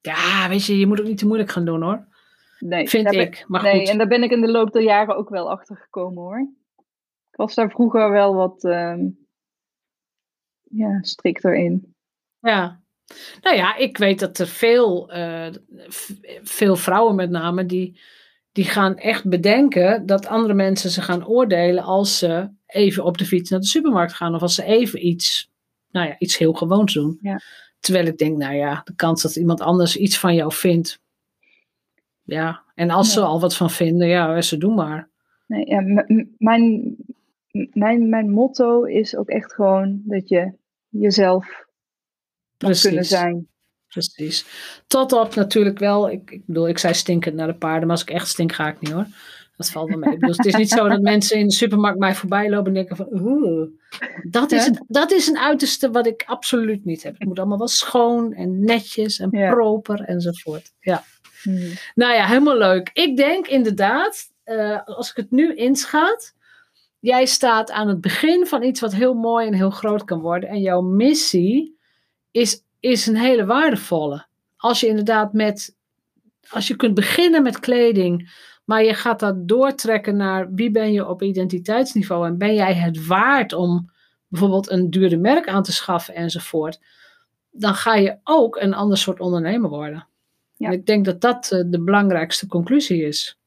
[0.01, 2.07] ja, weet je, je moet ook niet te moeilijk gaan doen hoor.
[2.67, 3.45] Nee, Vind ben- ik.
[3.49, 3.89] Maar nee, goed.
[3.89, 6.39] en daar ben ik in de loop der jaren ook wel achter gekomen hoor.
[7.31, 9.09] Ik was daar vroeger wel wat ehm,
[10.63, 11.95] ja, strikter in.
[12.39, 12.83] Ja.
[13.41, 15.53] Nou ja, ik weet dat er veel, eh,
[16.43, 18.01] veel vrouwen met name, die,
[18.53, 23.27] die gaan echt bedenken dat andere mensen ze gaan oordelen als ze even op de
[23.27, 24.35] fiets naar de supermarkt gaan.
[24.35, 25.51] Of als ze even iets,
[25.91, 27.19] nou ja, iets heel gewoons doen.
[27.21, 27.41] Ja.
[27.81, 31.03] Terwijl ik denk, nou ja, de kans dat iemand anders iets van jou vindt.
[32.25, 35.09] Ja, en als ze al wat van vinden, ja, ze doen maar.
[35.47, 35.81] Nee, ja,
[36.39, 36.97] mijn,
[37.73, 40.53] mijn, mijn motto is ook echt gewoon dat je
[40.89, 41.61] jezelf mag
[42.59, 43.09] kunnen Precies.
[43.09, 43.49] zijn.
[43.89, 44.47] Precies.
[44.87, 48.03] Tot op natuurlijk wel, ik, ik bedoel, ik zei stinkend naar de paarden, maar als
[48.03, 49.07] ik echt stink, ga ik niet hoor.
[49.57, 50.13] Dat valt wel mee.
[50.15, 52.75] Ik bedoel, het is niet zo dat mensen in de supermarkt mij voorbij lopen en
[52.75, 53.69] denken van, oeh,
[54.31, 57.19] dat is, dat is een uiterste wat ik absoluut niet heb.
[57.19, 59.51] Het moet allemaal wel schoon en netjes en Ja.
[59.51, 60.73] proper enzovoort.
[60.81, 61.05] Ja.
[61.45, 61.73] Hmm.
[61.95, 62.91] Nou ja, helemaal leuk.
[62.93, 66.35] Ik denk inderdaad, eh, als ik het nu inschat,
[67.01, 70.49] jij staat aan het begin van iets wat heel mooi en heel groot kan worden.
[70.49, 71.79] En jouw missie
[72.31, 74.27] is, is een hele waardevolle.
[74.57, 75.77] Als je inderdaad met,
[76.49, 78.33] als je kunt beginnen met kleding,
[78.65, 83.07] maar je gaat dat doortrekken naar wie ben je op identiteitsniveau en ben jij het
[83.07, 83.93] waard om
[84.29, 86.81] bijvoorbeeld een dure merk aan te schaffen enzovoort,
[87.51, 90.07] dan ga je ook een ander soort ondernemer worden.
[90.65, 93.39] En ik denk dat dat eh, de belangrijkste conclusie is.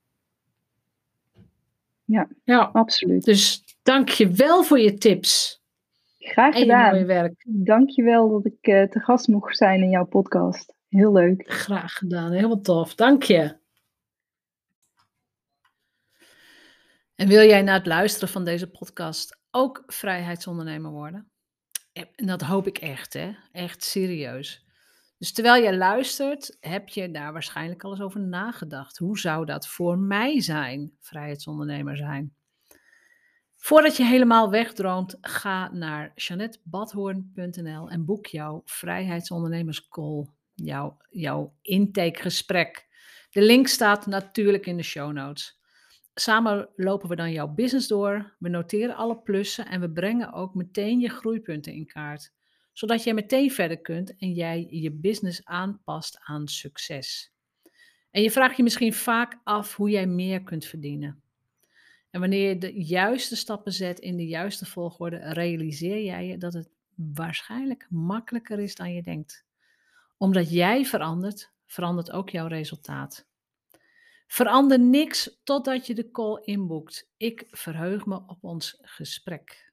[2.06, 2.28] Ja.
[2.44, 2.70] ja.
[2.74, 3.24] Absoluut.
[3.24, 5.62] Dus dank je wel voor je tips
[6.20, 7.06] Graag en je mooie gedaan.
[7.06, 7.44] werk.
[7.46, 10.76] Dankjewel dat ik eh, te gast mocht zijn in jouw podcast.
[10.90, 11.44] Heel leuk.
[11.52, 12.96] Graag gedaan, helemaal tof.
[12.96, 13.56] Dank je.
[17.16, 21.32] En wil jij na het luisteren van deze podcast ook vrijheidsondernemer worden?
[21.94, 23.32] En dat hoop ik echt, hè?
[23.52, 24.67] Echt serieus.
[25.18, 28.98] Dus terwijl je luistert, heb je daar waarschijnlijk al eens over nagedacht.
[28.98, 32.36] Hoe zou dat voor mij zijn, vrijheidsondernemer zijn?
[33.56, 42.88] Voordat je helemaal wegdroomt, ga naar janettebadhoorn.nl en boek jouw vrijheidsondernemerscall, jouw, jouw intakegesprek.
[43.30, 45.60] De link staat natuurlijk in de show notes.
[46.14, 50.54] Samen lopen we dan jouw business door, we noteren alle plussen en we brengen ook
[50.54, 52.34] meteen je groeipunten in kaart,
[52.78, 57.32] zodat jij meteen verder kunt en jij je business aanpast aan succes.
[58.12, 61.22] En je vraagt je misschien vaak af hoe jij meer kunt verdienen.
[62.10, 66.54] En wanneer je de juiste stappen zet in de juiste volgorde, realiseer jij je dat
[66.54, 69.46] het waarschijnlijk makkelijker is dan je denkt.
[70.18, 73.28] Omdat jij verandert, verandert ook jouw resultaat.
[74.28, 77.10] Verander niks totdat je de call inboekt.
[77.18, 79.67] Ik verheug me op ons gesprek.